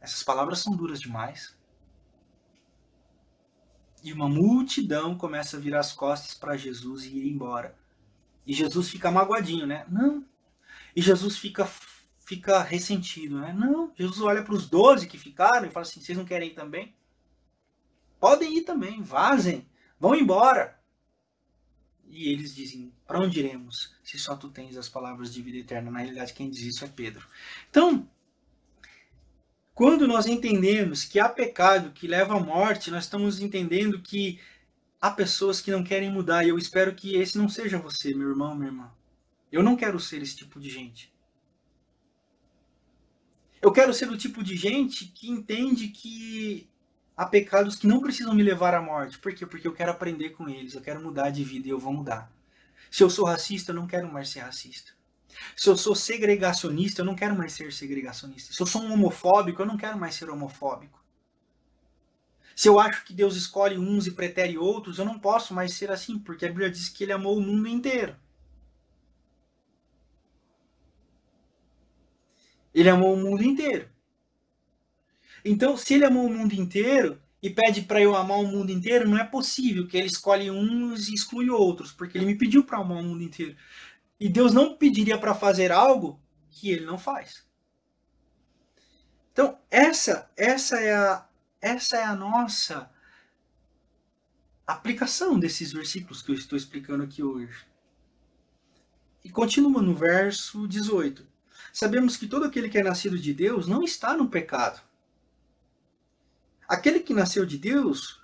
essas 0.00 0.22
palavras 0.22 0.58
são 0.58 0.74
duras 0.74 1.00
demais 1.00 1.56
e 4.06 4.12
uma 4.12 4.28
multidão 4.28 5.18
começa 5.18 5.56
a 5.56 5.60
virar 5.60 5.80
as 5.80 5.92
costas 5.92 6.32
para 6.32 6.56
Jesus 6.56 7.04
e 7.04 7.18
ir 7.18 7.28
embora. 7.28 7.76
E 8.46 8.52
Jesus 8.52 8.88
fica 8.88 9.10
magoadinho, 9.10 9.66
né? 9.66 9.84
Não. 9.88 10.24
E 10.94 11.02
Jesus 11.02 11.36
fica 11.36 11.68
fica 12.24 12.62
ressentido, 12.62 13.40
né? 13.40 13.52
Não. 13.52 13.92
Jesus 13.96 14.20
olha 14.20 14.44
para 14.44 14.54
os 14.54 14.70
doze 14.70 15.08
que 15.08 15.18
ficaram 15.18 15.66
e 15.66 15.70
fala 15.70 15.84
assim: 15.84 16.00
vocês 16.00 16.16
não 16.16 16.24
querem 16.24 16.50
ir 16.50 16.54
também? 16.54 16.94
Podem 18.20 18.56
ir 18.56 18.62
também, 18.62 19.02
vazem, 19.02 19.68
vão 19.98 20.14
embora. 20.14 20.80
E 22.06 22.28
eles 22.28 22.54
dizem: 22.54 22.92
para 23.08 23.18
onde 23.18 23.40
iremos 23.40 23.92
se 24.04 24.20
só 24.20 24.36
tu 24.36 24.50
tens 24.50 24.76
as 24.76 24.88
palavras 24.88 25.34
de 25.34 25.42
vida 25.42 25.58
eterna? 25.58 25.90
Na 25.90 25.98
realidade, 25.98 26.32
quem 26.32 26.48
diz 26.48 26.62
isso 26.62 26.84
é 26.84 26.88
Pedro. 26.88 27.26
Então, 27.68 28.08
quando 29.76 30.08
nós 30.08 30.24
entendemos 30.24 31.04
que 31.04 31.20
há 31.20 31.28
pecado 31.28 31.90
que 31.90 32.08
leva 32.08 32.34
à 32.34 32.40
morte, 32.40 32.90
nós 32.90 33.04
estamos 33.04 33.40
entendendo 33.40 34.00
que 34.00 34.40
há 34.98 35.10
pessoas 35.10 35.60
que 35.60 35.70
não 35.70 35.84
querem 35.84 36.10
mudar. 36.10 36.42
E 36.44 36.48
eu 36.48 36.56
espero 36.56 36.94
que 36.94 37.14
esse 37.14 37.36
não 37.36 37.46
seja 37.46 37.76
você, 37.76 38.14
meu 38.14 38.30
irmão, 38.30 38.54
minha 38.54 38.68
irmã. 38.68 38.90
Eu 39.52 39.62
não 39.62 39.76
quero 39.76 40.00
ser 40.00 40.22
esse 40.22 40.34
tipo 40.34 40.58
de 40.58 40.70
gente. 40.70 41.12
Eu 43.60 43.70
quero 43.70 43.92
ser 43.92 44.08
o 44.10 44.16
tipo 44.16 44.42
de 44.42 44.56
gente 44.56 45.08
que 45.08 45.30
entende 45.30 45.88
que 45.88 46.66
há 47.14 47.26
pecados 47.26 47.76
que 47.76 47.86
não 47.86 48.00
precisam 48.00 48.34
me 48.34 48.42
levar 48.42 48.72
à 48.72 48.80
morte. 48.80 49.18
Por 49.18 49.34
quê? 49.34 49.44
Porque 49.44 49.68
eu 49.68 49.74
quero 49.74 49.90
aprender 49.90 50.30
com 50.30 50.48
eles, 50.48 50.72
eu 50.72 50.80
quero 50.80 51.02
mudar 51.02 51.28
de 51.28 51.44
vida 51.44 51.68
e 51.68 51.70
eu 51.70 51.78
vou 51.78 51.92
mudar. 51.92 52.32
Se 52.90 53.02
eu 53.02 53.10
sou 53.10 53.26
racista, 53.26 53.72
eu 53.72 53.76
não 53.76 53.86
quero 53.86 54.10
mais 54.10 54.30
ser 54.30 54.40
racista. 54.40 54.95
Se 55.54 55.68
eu 55.68 55.76
sou 55.76 55.94
segregacionista, 55.94 57.00
eu 57.00 57.04
não 57.04 57.14
quero 57.14 57.36
mais 57.36 57.52
ser 57.52 57.72
segregacionista. 57.72 58.52
Se 58.52 58.60
eu 58.60 58.66
sou 58.66 58.82
um 58.82 58.92
homofóbico, 58.92 59.62
eu 59.62 59.66
não 59.66 59.76
quero 59.76 59.98
mais 59.98 60.14
ser 60.14 60.30
homofóbico. 60.30 61.04
Se 62.54 62.68
eu 62.68 62.80
acho 62.80 63.04
que 63.04 63.12
Deus 63.12 63.36
escolhe 63.36 63.78
uns 63.78 64.06
e 64.06 64.12
pretere 64.12 64.56
outros, 64.56 64.98
eu 64.98 65.04
não 65.04 65.18
posso 65.18 65.52
mais 65.52 65.74
ser 65.74 65.90
assim, 65.90 66.18
porque 66.18 66.46
a 66.46 66.48
Bíblia 66.48 66.70
diz 66.70 66.88
que 66.88 67.04
ele 67.04 67.12
amou 67.12 67.36
o 67.36 67.40
mundo 67.40 67.68
inteiro. 67.68 68.16
Ele 72.72 72.88
amou 72.88 73.14
o 73.14 73.16
mundo 73.18 73.42
inteiro. 73.42 73.88
Então, 75.44 75.76
se 75.76 75.94
ele 75.94 76.04
amou 76.04 76.26
o 76.26 76.32
mundo 76.32 76.54
inteiro 76.54 77.20
e 77.42 77.50
pede 77.50 77.82
para 77.82 78.00
eu 78.00 78.16
amar 78.16 78.38
o 78.38 78.46
mundo 78.46 78.72
inteiro, 78.72 79.08
não 79.08 79.18
é 79.18 79.24
possível 79.24 79.86
que 79.86 79.96
ele 79.96 80.06
escolhe 80.06 80.50
uns 80.50 81.08
e 81.08 81.14
exclui 81.14 81.50
outros, 81.50 81.92
porque 81.92 82.16
ele 82.16 82.26
me 82.26 82.34
pediu 82.34 82.64
para 82.64 82.78
amar 82.78 82.98
o 82.98 83.02
mundo 83.02 83.22
inteiro. 83.22 83.54
E 84.18 84.28
Deus 84.28 84.52
não 84.52 84.76
pediria 84.76 85.18
para 85.18 85.34
fazer 85.34 85.70
algo 85.70 86.20
que 86.50 86.70
ele 86.70 86.84
não 86.84 86.98
faz. 86.98 87.46
Então, 89.32 89.58
essa 89.70 90.30
essa 90.36 90.80
é 90.80 90.94
a 90.94 91.28
essa 91.60 91.98
é 91.98 92.04
a 92.04 92.14
nossa 92.14 92.90
aplicação 94.66 95.38
desses 95.38 95.72
versículos 95.72 96.22
que 96.22 96.30
eu 96.30 96.34
estou 96.34 96.56
explicando 96.56 97.04
aqui 97.04 97.22
hoje. 97.22 97.66
E 99.22 99.30
continua 99.30 99.82
no 99.82 99.94
verso 99.94 100.66
18. 100.66 101.26
Sabemos 101.72 102.16
que 102.16 102.26
todo 102.26 102.46
aquele 102.46 102.68
que 102.68 102.78
é 102.78 102.82
nascido 102.82 103.18
de 103.18 103.34
Deus 103.34 103.66
não 103.66 103.82
está 103.82 104.16
no 104.16 104.28
pecado. 104.28 104.80
Aquele 106.66 107.00
que 107.00 107.12
nasceu 107.12 107.44
de 107.44 107.58
Deus, 107.58 108.20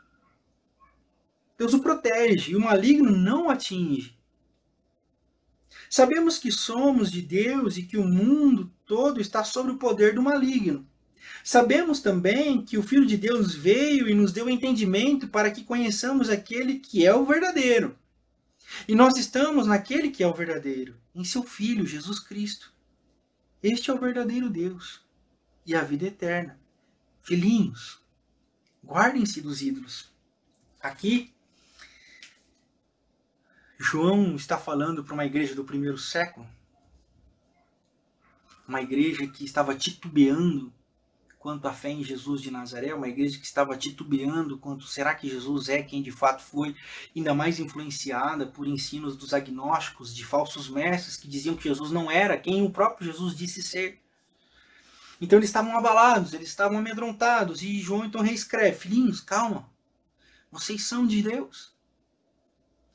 Deus 1.59 1.75
o 1.75 1.83
protege 1.83 2.53
e 2.53 2.57
o 2.57 2.61
maligno 2.61 3.11
não 3.11 3.47
o 3.47 3.51
atinge. 3.51 4.19
Sabemos 5.93 6.39
que 6.39 6.51
somos 6.51 7.13
de 7.13 7.21
Deus 7.21 7.77
e 7.77 7.83
que 7.83 7.99
o 7.99 8.05
mundo 8.07 8.73
todo 8.87 9.21
está 9.21 9.45
sob 9.45 9.73
o 9.73 9.77
poder 9.77 10.15
do 10.15 10.23
maligno. 10.23 10.89
Sabemos 11.45 12.01
também 12.01 12.65
que 12.65 12.79
o 12.79 12.83
Filho 12.83 13.05
de 13.05 13.19
Deus 13.19 13.55
veio 13.55 14.09
e 14.09 14.15
nos 14.15 14.33
deu 14.33 14.49
entendimento 14.49 15.29
para 15.29 15.51
que 15.51 15.63
conheçamos 15.63 16.31
aquele 16.31 16.79
que 16.79 17.05
é 17.05 17.15
o 17.15 17.27
verdadeiro. 17.27 17.95
E 18.89 18.95
nós 18.95 19.19
estamos 19.19 19.67
naquele 19.67 20.11
que 20.11 20.23
é 20.23 20.27
o 20.27 20.33
verdadeiro, 20.33 20.97
em 21.15 21.25
seu 21.25 21.43
Filho, 21.43 21.87
Jesus 21.87 22.19
Cristo. 22.19 22.73
Este 23.63 23.91
é 23.91 23.93
o 23.93 24.01
verdadeiro 24.01 24.49
Deus 24.49 25.03
e 25.67 25.75
a 25.75 25.83
vida 25.83 26.07
eterna. 26.07 26.59
Filhinhos, 27.21 28.01
guardem-se 28.83 29.43
dos 29.43 29.61
ídolos. 29.61 30.11
Aqui 30.81 31.35
João 33.85 34.37
está 34.37 34.57
falando 34.57 35.03
para 35.03 35.13
uma 35.13 35.27
igreja 35.27 35.57
do 35.57 35.65
primeiro 35.65 35.99
século. 35.99 36.47
uma 38.67 38.81
igreja 38.81 39.27
que 39.27 39.45
estava 39.45 39.75
titubeando 39.75 40.73
quanto 41.37 41.67
à 41.67 41.73
fé 41.73 41.91
em 41.91 42.05
Jesus 42.05 42.41
de 42.41 42.49
Nazaré, 42.49 42.95
uma 42.95 43.09
igreja 43.09 43.41
que 43.41 43.45
estava 43.45 43.77
titubeando 43.77 44.57
quanto 44.57 44.87
será 44.87 45.13
que 45.17 45.29
Jesus 45.29 45.69
é 45.69 45.83
quem 45.83 46.01
de 46.01 46.13
fato 46.13 46.43
foi, 46.43 46.77
ainda 47.15 47.35
mais 47.35 47.59
influenciada 47.59 48.47
por 48.47 48.69
ensinos 48.69 49.17
dos 49.17 49.35
agnósticos, 49.35 50.15
de 50.15 50.25
falsos 50.25 50.69
mestres 50.69 51.17
que 51.17 51.27
diziam 51.27 51.57
que 51.57 51.65
Jesus 51.65 51.91
não 51.91 52.09
era 52.09 52.39
quem 52.39 52.63
o 52.63 52.71
próprio 52.71 53.11
Jesus 53.11 53.35
disse 53.35 53.61
ser. 53.61 54.01
Então 55.21 55.41
eles 55.41 55.49
estavam 55.49 55.77
abalados, 55.77 56.33
eles 56.33 56.49
estavam 56.49 56.79
amedrontados, 56.79 57.63
e 57.63 57.81
João 57.81 58.05
então 58.05 58.23
reescreve: 58.23 58.79
Filhinhos, 58.79 59.21
calma, 59.21 59.69
vocês 60.53 60.85
são 60.85 61.05
de 61.05 61.21
Deus. 61.21 61.72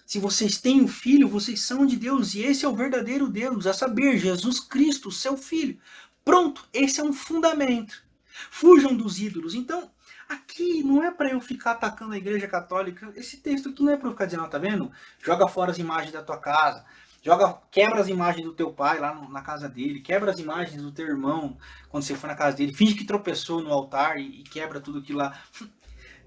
Se 0.07 0.19
vocês 0.19 0.57
têm 0.61 0.81
um 0.81 0.87
filho, 0.87 1.27
vocês 1.27 1.59
são 1.59 1.85
de 1.85 1.97
Deus, 1.97 2.33
e 2.33 2.41
esse 2.41 2.63
é 2.63 2.69
o 2.69 2.73
verdadeiro 2.73 3.27
Deus, 3.27 3.67
a 3.67 3.73
saber, 3.73 4.17
Jesus 4.17 4.57
Cristo, 4.57 5.11
seu 5.11 5.35
filho. 5.35 5.77
Pronto, 6.23 6.65
esse 6.71 7.01
é 7.01 7.03
um 7.03 7.11
fundamento. 7.11 8.01
Fujam 8.49 8.95
dos 8.95 9.19
ídolos. 9.19 9.53
Então, 9.53 9.91
aqui 10.29 10.81
não 10.81 11.03
é 11.03 11.11
para 11.11 11.29
eu 11.29 11.41
ficar 11.41 11.71
atacando 11.71 12.13
a 12.13 12.17
igreja 12.17 12.47
católica. 12.47 13.11
Esse 13.17 13.35
texto 13.35 13.67
aqui 13.67 13.83
não 13.83 13.91
é 13.91 13.97
para 13.97 14.07
eu 14.07 14.13
ficar 14.13 14.23
dizendo, 14.23 14.47
tá 14.47 14.57
vendo? 14.57 14.89
Joga 15.21 15.45
fora 15.45 15.71
as 15.71 15.77
imagens 15.77 16.13
da 16.13 16.23
tua 16.23 16.37
casa. 16.37 16.85
Joga, 17.21 17.61
quebra 17.69 17.99
as 17.99 18.07
imagens 18.07 18.45
do 18.45 18.53
teu 18.53 18.71
pai 18.71 18.99
lá 18.99 19.13
na 19.29 19.41
casa 19.41 19.67
dele, 19.67 19.99
quebra 19.99 20.31
as 20.31 20.39
imagens 20.39 20.81
do 20.81 20.91
teu 20.93 21.05
irmão 21.05 21.57
quando 21.89 22.03
você 22.03 22.15
for 22.15 22.27
na 22.27 22.35
casa 22.35 22.55
dele, 22.55 22.73
finge 22.73 22.95
que 22.95 23.03
tropeçou 23.03 23.61
no 23.61 23.73
altar 23.73 24.17
e, 24.17 24.39
e 24.39 24.43
quebra 24.43 24.79
tudo 24.79 24.99
aquilo 24.99 25.19
lá. 25.19 25.37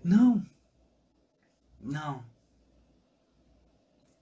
Não. 0.04 0.44
Não. 1.80 2.29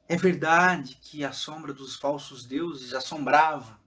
É 0.09 0.17
verdade 0.17 0.99
que 1.03 1.23
a 1.23 1.33
sombra 1.33 1.73
dos 1.75 1.95
falsos 1.95 2.45
deuses 2.47 2.95
assombrava 2.95 3.79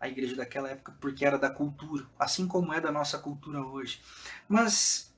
a 0.00 0.08
igreja 0.08 0.34
daquela 0.34 0.70
época 0.70 0.96
porque 1.00 1.24
era 1.24 1.38
da 1.38 1.50
cultura, 1.50 2.06
assim 2.18 2.46
como 2.46 2.72
é 2.72 2.80
da 2.80 2.90
nossa 2.90 3.18
cultura 3.18 3.62
hoje. 3.62 4.00
Mas 4.48 5.14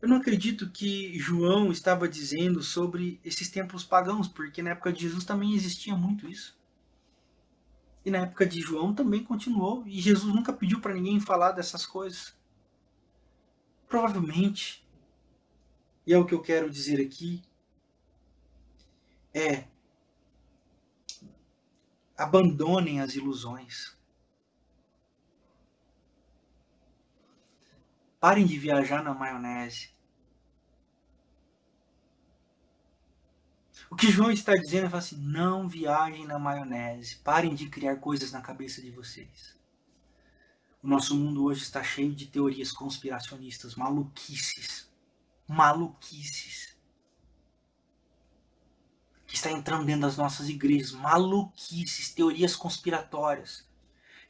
eu 0.00 0.08
não 0.08 0.16
acredito 0.16 0.70
que 0.70 1.18
João 1.18 1.70
estava 1.70 2.08
dizendo 2.08 2.62
sobre 2.62 3.20
esses 3.22 3.50
templos 3.50 3.84
pagãos, 3.84 4.26
porque 4.26 4.62
na 4.62 4.70
época 4.70 4.94
de 4.94 5.02
Jesus 5.02 5.24
também 5.24 5.54
existia 5.54 5.94
muito 5.94 6.26
isso. 6.26 6.58
E 8.02 8.10
na 8.10 8.20
época 8.20 8.46
de 8.46 8.62
João 8.62 8.94
também 8.94 9.22
continuou, 9.22 9.86
e 9.86 10.00
Jesus 10.00 10.34
nunca 10.34 10.54
pediu 10.54 10.80
para 10.80 10.94
ninguém 10.94 11.20
falar 11.20 11.52
dessas 11.52 11.84
coisas. 11.84 12.34
Provavelmente, 13.86 14.88
e 16.06 16.14
é 16.14 16.18
o 16.18 16.24
que 16.24 16.32
eu 16.32 16.40
quero 16.40 16.70
dizer 16.70 16.98
aqui, 16.98 17.42
é 19.34 19.64
abandonem 22.16 23.00
as 23.00 23.14
ilusões. 23.14 23.96
Parem 28.20 28.44
de 28.44 28.58
viajar 28.58 29.02
na 29.02 29.14
maionese. 29.14 29.90
O 33.90 33.96
que 33.96 34.10
João 34.10 34.30
está 34.30 34.54
dizendo 34.54 34.94
é 34.94 34.98
assim: 34.98 35.16
não 35.16 35.66
viajem 35.66 36.26
na 36.26 36.38
maionese. 36.38 37.16
Parem 37.16 37.54
de 37.54 37.68
criar 37.68 37.96
coisas 37.96 38.30
na 38.30 38.42
cabeça 38.42 38.82
de 38.82 38.90
vocês. 38.90 39.58
O 40.82 40.88
nosso 40.88 41.14
mundo 41.16 41.44
hoje 41.44 41.62
está 41.62 41.82
cheio 41.82 42.14
de 42.14 42.26
teorias 42.26 42.70
conspiracionistas, 42.70 43.74
maluquices. 43.74 44.88
Maluquices. 45.48 46.49
Está 49.40 49.50
entrando 49.52 49.86
dentro 49.86 50.02
das 50.02 50.18
nossas 50.18 50.50
igrejas. 50.50 50.92
Maluquices, 50.92 52.12
teorias 52.12 52.54
conspiratórias 52.54 53.64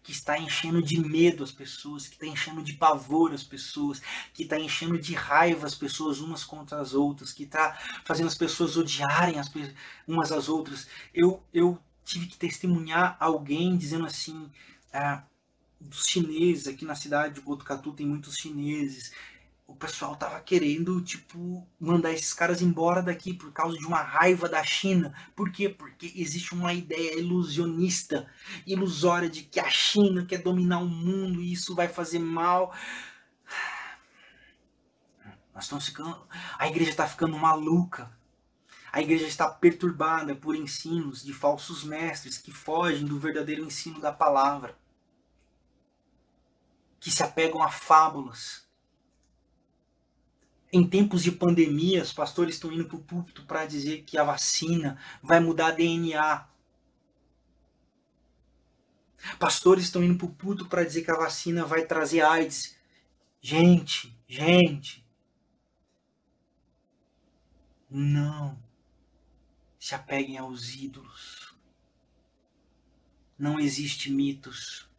que 0.04 0.12
está 0.12 0.38
enchendo 0.38 0.80
de 0.80 1.00
medo 1.00 1.42
as 1.42 1.50
pessoas, 1.50 2.06
que 2.06 2.14
está 2.14 2.26
enchendo 2.26 2.62
de 2.62 2.74
pavor 2.74 3.34
as 3.34 3.42
pessoas, 3.42 4.00
que 4.32 4.44
está 4.44 4.56
enchendo 4.56 4.96
de 4.96 5.12
raiva 5.12 5.66
as 5.66 5.74
pessoas 5.74 6.20
umas 6.20 6.44
contra 6.44 6.80
as 6.80 6.94
outras, 6.94 7.32
que 7.32 7.42
está 7.42 7.76
fazendo 8.04 8.28
as 8.28 8.36
pessoas 8.36 8.76
odiarem 8.76 9.40
as, 9.40 9.50
umas 10.06 10.30
às 10.30 10.48
outras. 10.48 10.86
Eu, 11.12 11.42
eu 11.52 11.76
tive 12.04 12.28
que 12.28 12.38
testemunhar 12.38 13.16
alguém 13.18 13.76
dizendo 13.76 14.06
assim, 14.06 14.48
ah, 14.92 15.24
dos 15.80 16.06
chineses, 16.06 16.68
aqui 16.68 16.84
na 16.84 16.94
cidade 16.94 17.34
de 17.34 17.40
Botucatu 17.40 17.92
tem 17.92 18.06
muitos 18.06 18.36
chineses, 18.36 19.10
o 19.70 19.76
pessoal 19.76 20.16
tava 20.16 20.40
querendo, 20.40 21.00
tipo, 21.00 21.64
mandar 21.78 22.12
esses 22.12 22.34
caras 22.34 22.60
embora 22.60 23.00
daqui 23.00 23.32
por 23.32 23.52
causa 23.52 23.78
de 23.78 23.86
uma 23.86 24.02
raiva 24.02 24.48
da 24.48 24.64
China. 24.64 25.14
Por 25.36 25.52
quê? 25.52 25.68
Porque 25.68 26.12
existe 26.16 26.52
uma 26.54 26.74
ideia 26.74 27.16
ilusionista, 27.16 28.28
ilusória 28.66 29.30
de 29.30 29.44
que 29.44 29.60
a 29.60 29.70
China 29.70 30.26
quer 30.26 30.38
dominar 30.42 30.80
o 30.80 30.88
mundo 30.88 31.40
e 31.40 31.52
isso 31.52 31.72
vai 31.76 31.86
fazer 31.86 32.18
mal. 32.18 32.74
Nós 35.54 35.64
estamos 35.64 35.86
ficando. 35.86 36.20
A 36.58 36.66
igreja 36.66 36.90
está 36.90 37.06
ficando 37.06 37.38
maluca. 37.38 38.10
A 38.92 39.00
igreja 39.00 39.26
está 39.26 39.48
perturbada 39.48 40.34
por 40.34 40.56
ensinos 40.56 41.22
de 41.22 41.32
falsos 41.32 41.84
mestres 41.84 42.38
que 42.38 42.50
fogem 42.50 43.06
do 43.06 43.20
verdadeiro 43.20 43.64
ensino 43.64 44.00
da 44.00 44.12
palavra, 44.12 44.76
que 46.98 47.08
se 47.08 47.22
apegam 47.22 47.62
a 47.62 47.70
fábulas 47.70 48.68
em 50.72 50.86
tempos 50.86 51.22
de 51.22 51.32
pandemia, 51.32 52.02
os 52.02 52.12
pastores 52.12 52.54
estão 52.54 52.72
indo 52.72 52.84
para 52.84 52.96
o 52.96 53.02
púlpito 53.02 53.44
para 53.44 53.66
dizer 53.66 54.02
que 54.02 54.16
a 54.16 54.24
vacina 54.24 54.98
vai 55.22 55.40
mudar 55.40 55.72
DNA. 55.72 56.48
Pastores 59.38 59.84
estão 59.84 60.02
indo 60.02 60.16
para 60.16 60.26
o 60.26 60.34
púlpito 60.34 60.68
para 60.68 60.84
dizer 60.84 61.02
que 61.02 61.10
a 61.10 61.16
vacina 61.16 61.64
vai 61.64 61.84
trazer 61.84 62.20
AIDS. 62.20 62.76
Gente, 63.40 64.16
gente. 64.28 65.04
Não 67.88 68.56
se 69.78 69.94
apeguem 69.94 70.36
aos 70.36 70.74
ídolos. 70.74 71.54
Não 73.38 73.58
existe 73.58 74.12
mitos. 74.12 74.89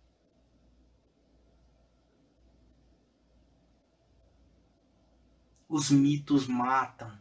Os 5.72 5.90
mitos 5.90 6.48
matam. 6.48 7.18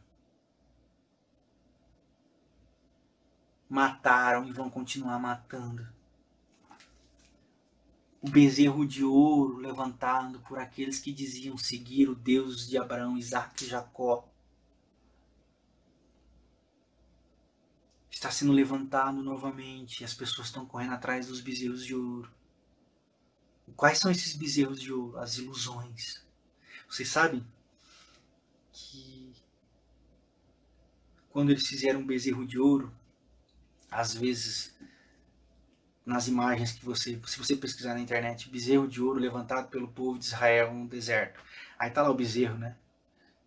Mataram 3.69 4.45
e 4.49 4.51
vão 4.51 4.69
continuar 4.69 5.21
matando. 5.21 5.89
O 8.21 8.29
bezerro 8.29 8.85
de 8.85 9.05
ouro 9.05 9.59
levantado 9.59 10.41
por 10.41 10.59
aqueles 10.59 10.99
que 10.99 11.13
diziam 11.13 11.57
seguir 11.57 12.09
o 12.09 12.15
Deus 12.17 12.67
de 12.67 12.77
Abraão, 12.77 13.17
Isaac 13.17 13.65
e 13.65 13.69
Jacó. 13.69 14.29
Está 18.11 18.33
sendo 18.33 18.51
levantado 18.51 19.23
novamente 19.23 20.01
e 20.01 20.05
as 20.05 20.13
pessoas 20.13 20.49
estão 20.49 20.67
correndo 20.67 20.95
atrás 20.95 21.29
dos 21.29 21.41
bezerros 21.41 21.87
de 21.87 21.95
ouro. 21.95 22.29
Quais 23.77 24.01
são 24.01 24.11
esses 24.11 24.35
bezerros 24.35 24.81
de 24.81 24.93
ouro? 24.93 25.19
As 25.19 25.39
ilusões. 25.39 26.27
Vocês 26.89 27.09
sabem? 27.09 27.47
Quando 31.31 31.51
eles 31.51 31.67
fizeram 31.67 32.01
um 32.01 32.07
bezerro 32.07 32.47
de 32.47 32.59
ouro, 32.59 32.93
às 33.91 34.15
vezes 34.15 34.77
nas 36.05 36.27
imagens 36.27 36.73
que 36.73 36.85
você, 36.85 37.21
se 37.27 37.39
você 37.39 37.57
pesquisar 37.57 37.95
na 37.95 38.01
internet, 38.01 38.51
bezerro 38.51 38.89
de 38.89 39.01
ouro 39.01 39.21
levantado 39.21 39.69
pelo 39.69 39.89
povo 39.89 40.19
de 40.19 40.25
Israel 40.25 40.75
no 40.75 40.89
deserto. 40.89 41.41
Aí 41.79 41.91
tá 41.91 42.03
lá 42.03 42.11
o 42.11 42.15
bezerro, 42.15 42.59
né? 42.59 42.77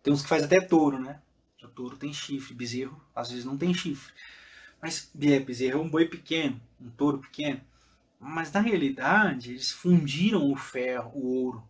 Tem 0.02 0.12
uns 0.12 0.22
que 0.22 0.28
faz 0.28 0.42
até 0.42 0.60
touro, 0.60 0.98
né? 0.98 1.20
O 1.62 1.68
touro 1.68 1.96
tem 1.96 2.12
chifre, 2.12 2.54
bezerro 2.54 3.00
às 3.14 3.30
vezes 3.30 3.44
não 3.44 3.56
tem 3.56 3.72
chifre. 3.72 4.12
Mas 4.80 5.10
é, 5.20 5.40
bezerro 5.40 5.80
é 5.80 5.82
um 5.82 5.88
boi 5.88 6.06
pequeno, 6.06 6.60
um 6.80 6.90
touro 6.90 7.18
pequeno. 7.18 7.60
Mas 8.20 8.52
na 8.52 8.60
realidade, 8.60 9.50
eles 9.50 9.70
fundiram 9.70 10.50
o 10.50 10.56
ferro, 10.56 11.10
o 11.14 11.26
ouro. 11.44 11.68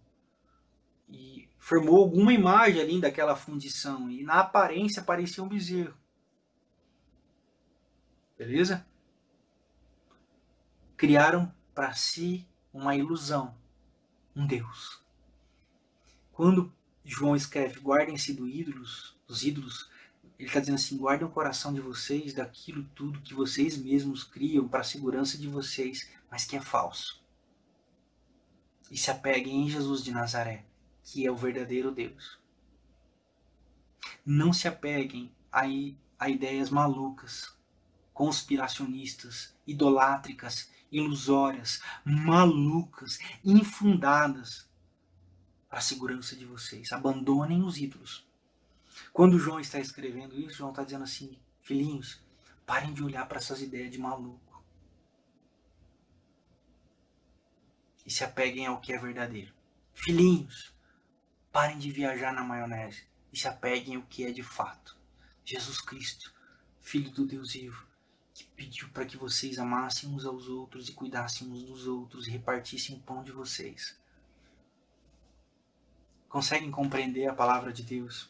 E 1.09 1.49
formou 1.59 2.03
alguma 2.03 2.33
imagem 2.33 2.81
ali 2.81 3.01
daquela 3.01 3.35
fundição 3.35 4.11
e 4.11 4.23
na 4.23 4.41
aparência 4.41 5.03
parecia 5.03 5.43
um 5.43 5.49
bezerro. 5.49 5.95
Beleza? 8.37 8.87
Criaram 10.97 11.53
para 11.75 11.93
si 11.95 12.47
uma 12.73 12.97
ilusão, 12.97 13.57
um 14.35 14.47
Deus. 14.47 15.03
Quando 16.33 16.73
João 17.05 17.37
escreve 17.37 17.81
guardem-se 17.81 18.33
do 18.33 18.49
ídolos, 18.49 19.17
dos 19.27 19.45
ídolos, 19.45 19.91
ele 20.39 20.49
está 20.49 20.61
dizendo 20.61 20.77
assim: 20.77 20.97
guardem 20.97 21.27
o 21.27 21.31
coração 21.31 21.73
de 21.73 21.81
vocês 21.81 22.35
daquilo 22.35 22.85
tudo 22.95 23.21
que 23.21 23.35
vocês 23.35 23.77
mesmos 23.77 24.25
criam 24.25 24.67
para 24.67 24.81
a 24.81 24.85
segurança 24.85 25.39
de 25.39 25.49
vocês, 25.49 26.11
mas 26.31 26.45
que 26.45 26.57
é 26.57 26.61
falso. 26.61 27.23
E 28.91 28.97
se 28.97 29.11
apeguem 29.11 29.65
em 29.65 29.69
Jesus 29.69 30.03
de 30.03 30.11
Nazaré 30.11 30.65
que 31.05 31.27
é 31.27 31.31
o 31.31 31.37
verdadeiro 31.37 31.93
Deus. 31.93 32.39
Não 34.25 34.53
se 34.53 34.67
apeguem 34.67 35.31
a, 35.53 35.65
a 36.19 36.31
ideias 36.31 36.71
malucas 36.71 37.54
conspiracionistas, 38.15 39.55
idolátricas, 39.67 40.71
ilusórias, 40.91 41.83
malucas, 42.05 43.19
infundadas 43.45 44.71
para 45.69 45.81
a 45.81 45.83
segurança 45.83 46.37
de 46.37 46.47
vocês. 46.47 46.93
Abandonem 46.93 47.63
os 47.63 47.77
ídolos. 47.77 48.27
Quando 49.13 49.39
João 49.39 49.59
está 49.59 49.81
escrevendo 49.81 50.39
isso, 50.39 50.59
João 50.59 50.71
está 50.71 50.85
dizendo 50.85 51.03
assim: 51.03 51.37
filhinhos, 51.61 52.23
parem 52.65 52.95
de 52.95 53.03
olhar 53.03 53.27
para 53.27 53.39
essas 53.39 53.61
ideias 53.61 53.91
de 53.91 53.99
maluco 53.99 54.65
e 58.07 58.11
se 58.11 58.23
apeguem 58.23 58.67
ao 58.67 58.81
que 58.81 58.93
é 58.93 58.99
verdadeiro. 58.99 59.53
Filhinhos, 59.93 60.73
parem 61.51 61.79
de 61.79 61.91
viajar 61.91 62.33
na 62.33 62.45
maionese 62.45 63.05
e 63.33 63.39
se 63.39 63.49
apeguem 63.49 63.97
ao 63.97 64.03
que 64.03 64.25
é 64.25 64.31
de 64.31 64.43
fato. 64.43 64.97
Jesus 65.45 65.81
Cristo, 65.81 66.33
Filho 66.81 67.11
do 67.11 67.27
Deus 67.27 67.53
vivo, 67.53 67.87
que 68.35 68.45
pediu 68.57 68.89
para 68.89 69.07
que 69.07 69.17
vocês 69.17 69.61
amassem 69.61 70.11
uns 70.11 70.27
aos 70.27 70.49
outros 70.49 70.89
e 70.89 70.93
cuidassem 70.93 71.49
uns 71.49 71.63
dos 71.63 71.87
outros 71.87 72.27
e 72.27 72.33
repartissem 72.33 72.97
o 72.97 73.01
pão 73.01 73.23
de 73.23 73.31
vocês. 73.31 73.97
Conseguem 76.29 76.69
compreender 76.69 77.29
a 77.29 77.33
palavra 77.33 77.73
de 77.73 77.85
Deus? 77.85 78.29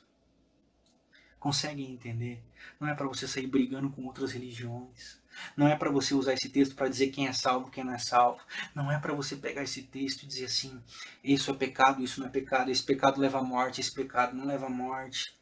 Conseguem 1.40 1.90
entender? 1.90 2.42
Não 2.78 2.86
é 2.86 2.94
para 2.94 3.06
você 3.06 3.26
sair 3.26 3.46
brigando 3.46 3.88
com 3.88 4.04
outras 4.04 4.32
religiões. 4.32 5.18
Não 5.56 5.66
é 5.66 5.74
para 5.74 5.90
você 5.90 6.14
usar 6.14 6.34
esse 6.34 6.50
texto 6.50 6.74
para 6.74 6.88
dizer 6.88 7.08
quem 7.08 7.26
é 7.26 7.32
salvo, 7.32 7.70
quem 7.70 7.82
não 7.82 7.94
é 7.94 7.98
salvo. 7.98 8.42
Não 8.74 8.92
é 8.92 8.98
para 8.98 9.14
você 9.14 9.36
pegar 9.36 9.62
esse 9.62 9.82
texto 9.82 10.22
e 10.22 10.26
dizer 10.26 10.46
assim: 10.46 10.82
isso 11.22 11.50
é 11.50 11.54
pecado, 11.54 12.02
isso 12.02 12.20
não 12.20 12.26
é 12.26 12.30
pecado, 12.30 12.70
esse 12.70 12.82
pecado 12.82 13.20
leva 13.20 13.38
à 13.38 13.42
morte, 13.42 13.80
esse 13.80 13.92
pecado 13.92 14.36
não 14.36 14.46
leva 14.46 14.66
à 14.66 14.70
morte. 14.70 15.34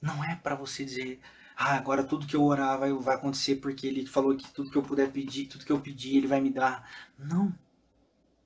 Não 0.00 0.24
é 0.24 0.34
para 0.36 0.54
você 0.54 0.84
dizer, 0.84 1.20
ah, 1.62 1.76
agora 1.76 2.02
tudo 2.02 2.26
que 2.26 2.34
eu 2.34 2.42
orar 2.42 2.78
vai, 2.78 2.90
vai 2.90 3.16
acontecer 3.16 3.56
porque 3.56 3.86
ele 3.86 4.06
falou 4.06 4.34
que 4.34 4.50
tudo 4.50 4.70
que 4.70 4.78
eu 4.78 4.82
puder 4.82 5.12
pedir, 5.12 5.44
tudo 5.44 5.62
que 5.62 5.70
eu 5.70 5.78
pedir, 5.78 6.16
ele 6.16 6.26
vai 6.26 6.40
me 6.40 6.48
dar. 6.48 6.90
Não. 7.18 7.54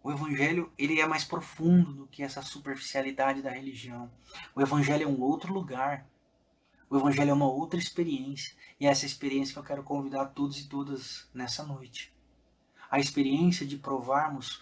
O 0.03 0.11
evangelho, 0.11 0.73
ele 0.77 1.01
é 1.01 1.07
mais 1.07 1.25
profundo 1.25 1.93
do 1.93 2.07
que 2.09 2.25
essa 2.25 2.43
superficialidade 2.43 3.41
da 3.41 3.51
religião. 3.51 4.11
O 4.53 4.61
evangelho 4.61 5.05
é 5.05 5.07
um 5.07 5.21
outro 5.21 5.55
lugar. 5.55 6.05
O 6.91 6.97
Evangelho 6.97 7.31
é 7.31 7.35
uma 7.35 7.51
outra 7.51 7.79
experiência. 7.79 8.53
E 8.81 8.87
é 8.87 8.91
essa 8.91 9.07
experiência 9.07 9.53
que 9.53 9.59
eu 9.61 9.65
quero 9.65 9.85
convidar 9.85 10.27
todos 10.27 10.59
e 10.59 10.69
todas 10.69 11.29
nessa 11.33 11.63
noite. 11.65 12.13
A 12.91 12.99
experiência 12.99 13.65
de 13.65 13.77
provarmos 13.77 14.61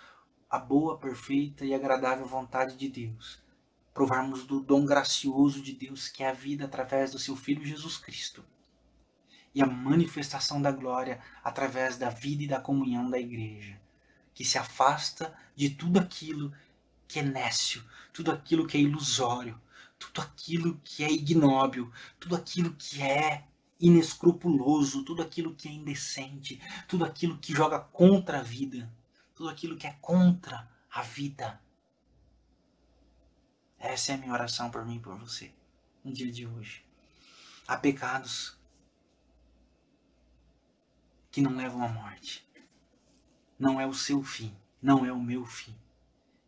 a 0.49 0.59
boa, 0.59 0.99
perfeita 0.99 1.65
e 1.65 1.75
agradável 1.75 2.27
vontade 2.27 2.77
de 2.77 2.89
Deus. 2.89 3.43
Provarmos 3.95 4.45
do 4.45 4.61
dom 4.61 4.85
gracioso 4.85 5.61
de 5.61 5.73
Deus, 5.73 6.09
que 6.09 6.23
é 6.23 6.31
a 6.31 6.33
vida 6.33 6.65
através 6.65 7.13
do 7.13 7.19
seu 7.19 7.37
Filho 7.37 7.65
Jesus 7.65 7.97
Cristo. 7.97 8.45
E 9.55 9.63
a 9.63 9.67
manifestação 9.67 10.63
da 10.63 10.73
glória 10.73 11.21
através 11.45 11.99
da 11.99 12.09
vida 12.09 12.43
e 12.43 12.49
da 12.49 12.61
comunhão 12.61 13.11
da 13.11 13.19
igreja, 13.19 13.79
que 14.33 14.45
se 14.45 14.57
afasta 14.57 15.35
de 15.55 15.71
tudo 15.71 15.99
aquilo 15.99 16.53
que 17.07 17.19
é 17.19 17.23
nécio, 17.23 17.85
tudo 18.13 18.33
aquilo 18.33 18.67
que 18.67 18.79
é 18.79 18.81
ilusório, 18.81 19.61
tudo 19.99 20.23
aquilo 20.23 20.81
que 20.83 21.05
é 21.05 21.11
ignóbil, 21.11 21.93
tudo 22.19 22.35
aquilo 22.35 22.75
que 22.75 23.03
é 23.03 23.45
inescrupuloso, 23.79 25.05
tudo 25.05 25.23
aquilo 25.23 25.55
que 25.55 25.69
é 25.69 25.73
indecente, 25.73 26.61
tudo 26.89 27.05
aquilo 27.05 27.39
que 27.39 27.53
joga 27.53 27.79
contra 27.79 28.39
a 28.39 28.43
vida, 28.43 28.91
tudo 29.35 29.49
aquilo 29.49 29.77
que 29.77 29.87
é 29.87 29.97
contra 30.01 30.69
a 30.91 31.03
vida. 31.03 31.61
Essa 33.83 34.13
é 34.13 34.15
a 34.15 34.19
minha 34.19 34.33
oração 34.33 34.71
por 34.71 34.87
mim 34.87 34.99
e 34.99 35.01
por 35.01 35.19
você 35.19 35.53
no 36.05 36.13
dia 36.13 36.31
de 36.31 36.47
hoje. 36.47 36.87
Há 37.67 37.77
pecados 37.77 38.57
que 41.33 41.43
não 41.43 41.57
levam 41.57 41.83
à 41.83 41.89
morte. 41.89 42.49
Não 43.59 43.81
é 43.81 43.87
o 43.87 43.93
seu 43.93 44.23
fim, 44.23 44.57
não 44.81 45.05
é 45.05 45.13
o 45.13 45.21
meu 45.21 45.45
fim. 45.45 45.77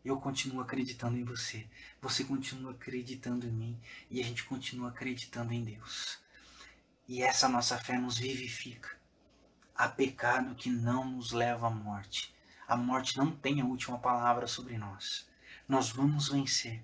Eu 0.03 0.17
continuo 0.17 0.61
acreditando 0.61 1.17
em 1.17 1.25
você. 1.25 1.67
Você 2.01 2.23
continua 2.23 2.71
acreditando 2.71 3.45
em 3.45 3.51
mim. 3.51 3.81
E 4.09 4.21
a 4.21 4.23
gente 4.23 4.45
continua 4.45 4.87
acreditando 4.87 5.51
em 5.51 5.61
Deus. 5.61 6.17
E 7.05 7.21
essa 7.21 7.49
nossa 7.49 7.77
fé 7.77 7.97
nos 7.97 8.17
vivifica. 8.17 8.97
Há 9.75 9.89
pecado 9.89 10.55
que 10.55 10.69
não 10.69 11.03
nos 11.03 11.33
leva 11.33 11.67
à 11.67 11.69
morte. 11.69 12.33
A 12.65 12.77
morte 12.77 13.17
não 13.17 13.35
tem 13.35 13.59
a 13.59 13.65
última 13.65 13.99
palavra 13.99 14.47
sobre 14.47 14.77
nós. 14.77 15.27
Nós 15.67 15.89
vamos 15.89 16.29
vencer. 16.29 16.81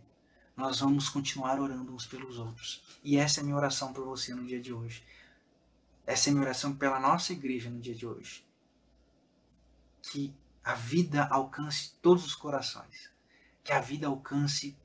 Nós 0.56 0.80
vamos 0.80 1.10
continuar 1.10 1.60
orando 1.60 1.94
uns 1.94 2.06
pelos 2.06 2.38
outros. 2.38 2.84
E 3.04 3.18
essa 3.18 3.40
é 3.40 3.42
a 3.42 3.44
minha 3.44 3.56
oração 3.56 3.94
por 3.94 4.06
você 4.06 4.34
no 4.34 4.46
dia 4.46 4.62
de 4.62 4.74
hoje. 4.74 5.04
Essa 6.06 6.30
é 6.30 6.32
a 6.32 6.34
minha 6.34 6.46
oração 6.46 6.76
pela 6.76 7.00
nossa 7.00 7.34
igreja 7.34 7.70
no 7.70 7.80
dia 7.80 7.96
de 7.96 8.06
hoje. 8.06 8.46
Que 10.02 10.36
a 10.64 10.76
vida 10.76 11.26
alcance 11.26 11.94
todos 12.02 12.26
os 12.26 12.36
corações 12.36 13.12
que 13.64 13.72
a 13.72 13.80
vida 13.80 14.08
alcance 14.08 14.78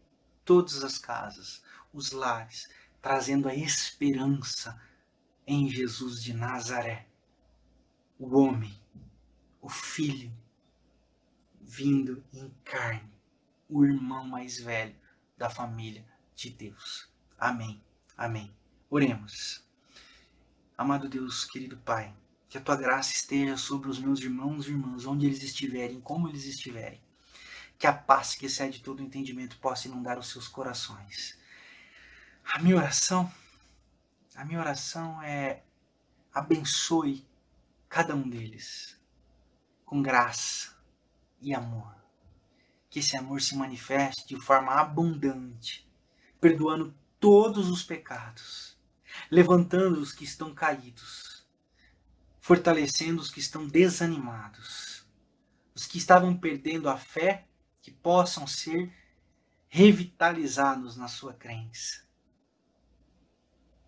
todas 0.45 0.85
as 0.85 0.99
casas, 0.99 1.63
os 1.93 2.13
lares, 2.13 2.69
trazendo 3.01 3.49
a 3.49 3.55
esperança 3.55 4.81
em 5.47 5.69
Jesus 5.69 6.23
de 6.23 6.33
Nazaré, 6.35 7.09
o 8.19 8.37
homem, 8.37 8.79
o 9.61 9.69
filho, 9.69 10.33
vindo 11.61 12.25
em 12.33 12.51
carne, 12.65 13.13
o 13.69 13.85
irmão 13.85 14.27
mais 14.27 14.59
velho 14.59 14.95
da 15.37 15.51
família 15.51 16.05
de 16.35 16.51
Deus. 16.51 17.09
Amém. 17.39 17.83
Amém. 18.17 18.55
Oremos. 18.89 19.65
Amado 20.77 21.09
Deus, 21.09 21.45
querido 21.45 21.77
Pai, 21.79 22.15
que 22.49 22.59
a 22.59 22.61
tua 22.61 22.77
graça 22.77 23.13
esteja 23.13 23.57
sobre 23.57 23.89
os 23.89 23.99
meus 23.99 24.21
irmãos 24.21 24.67
e 24.67 24.71
irmãs, 24.71 25.07
onde 25.07 25.27
eles 25.27 25.43
estiverem, 25.43 26.01
como 26.01 26.29
eles 26.29 26.45
estiverem 26.45 27.01
que 27.79 27.87
a 27.87 27.93
paz 27.93 28.35
que 28.35 28.47
excede 28.47 28.81
todo 28.81 29.03
entendimento 29.03 29.59
possa 29.59 29.89
inundar 29.89 30.19
os 30.19 30.29
seus 30.31 30.49
corações. 30.49 31.39
A 32.45 32.59
minha 32.59 32.77
oração, 32.77 33.33
a 34.35 34.45
minha 34.45 34.61
oração 34.61 35.21
é 35.23 35.63
abençoe 36.33 37.27
cada 37.89 38.15
um 38.15 38.29
deles 38.29 38.99
com 39.85 40.03
graça 40.03 40.77
e 41.41 41.55
amor. 41.55 41.96
Que 42.89 43.01
esse 43.01 43.17
amor 43.17 43.41
se 43.43 43.57
manifeste 43.57 44.27
de 44.27 44.41
forma 44.41 44.73
abundante, 44.73 45.89
perdoando 46.41 46.95
todos 47.19 47.69
os 47.69 47.83
pecados, 47.83 48.77
levantando 49.31 50.01
os 50.01 50.13
que 50.13 50.25
estão 50.25 50.55
caídos, 50.55 51.47
fortalecendo 52.41 53.21
os 53.21 53.31
que 53.31 53.41
estão 53.41 53.67
desanimados, 53.67 55.05
os 55.75 55.87
que 55.87 55.99
estavam 55.99 56.37
perdendo 56.37 56.89
a 56.89 56.97
fé 56.97 57.47
que 57.83 57.91
possam 57.91 58.47
ser 58.47 58.93
revitalizados 59.69 60.97
na 60.97 61.09
sua 61.09 61.35
crença. 61.35 62.05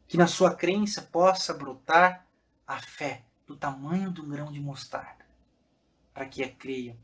Que 0.06 0.16
na 0.16 0.26
sua 0.26 0.54
crença 0.54 1.02
possa 1.02 1.54
brotar 1.54 2.26
a 2.66 2.78
fé 2.78 3.24
do 3.46 3.56
tamanho 3.56 4.12
de 4.12 4.20
um 4.20 4.28
grão 4.28 4.52
de 4.52 4.60
mostarda, 4.60 5.26
para 6.12 6.26
que 6.26 6.42
a 6.42 6.52
creiam, 6.52 6.96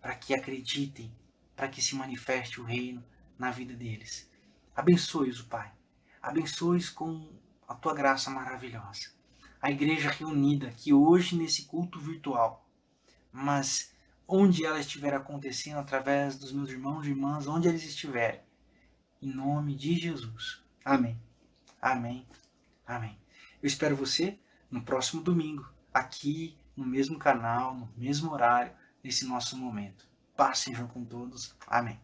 para 0.00 0.14
que 0.14 0.34
acreditem, 0.34 1.12
para 1.60 1.68
que 1.68 1.82
se 1.82 1.94
manifeste 1.94 2.58
o 2.58 2.64
reino 2.64 3.04
na 3.38 3.50
vida 3.50 3.74
deles. 3.74 4.26
Abençoe-os, 4.74 5.42
Pai. 5.42 5.70
Abençoe-os 6.22 6.88
com 6.88 7.30
a 7.68 7.74
tua 7.74 7.92
graça 7.92 8.30
maravilhosa. 8.30 9.10
A 9.60 9.70
igreja 9.70 10.08
reunida 10.10 10.68
aqui 10.68 10.94
hoje 10.94 11.36
nesse 11.36 11.66
culto 11.66 12.00
virtual, 12.00 12.66
mas 13.30 13.94
onde 14.26 14.64
ela 14.64 14.80
estiver 14.80 15.12
acontecendo, 15.12 15.76
através 15.76 16.38
dos 16.38 16.50
meus 16.50 16.70
irmãos 16.70 17.04
e 17.04 17.10
irmãs, 17.10 17.46
onde 17.46 17.68
eles 17.68 17.84
estiverem. 17.84 18.40
Em 19.20 19.30
nome 19.30 19.76
de 19.76 19.96
Jesus. 19.96 20.64
Amém. 20.82 21.20
Amém. 21.78 22.26
Amém. 22.86 23.18
Eu 23.62 23.66
espero 23.66 23.94
você 23.94 24.38
no 24.70 24.80
próximo 24.80 25.22
domingo, 25.22 25.70
aqui 25.92 26.56
no 26.74 26.86
mesmo 26.86 27.18
canal, 27.18 27.74
no 27.74 27.92
mesmo 27.98 28.32
horário, 28.32 28.72
nesse 29.04 29.26
nosso 29.26 29.58
momento. 29.58 30.09
Paz 30.40 30.64
com 30.94 31.04
todos. 31.04 31.54
Amém. 31.66 32.00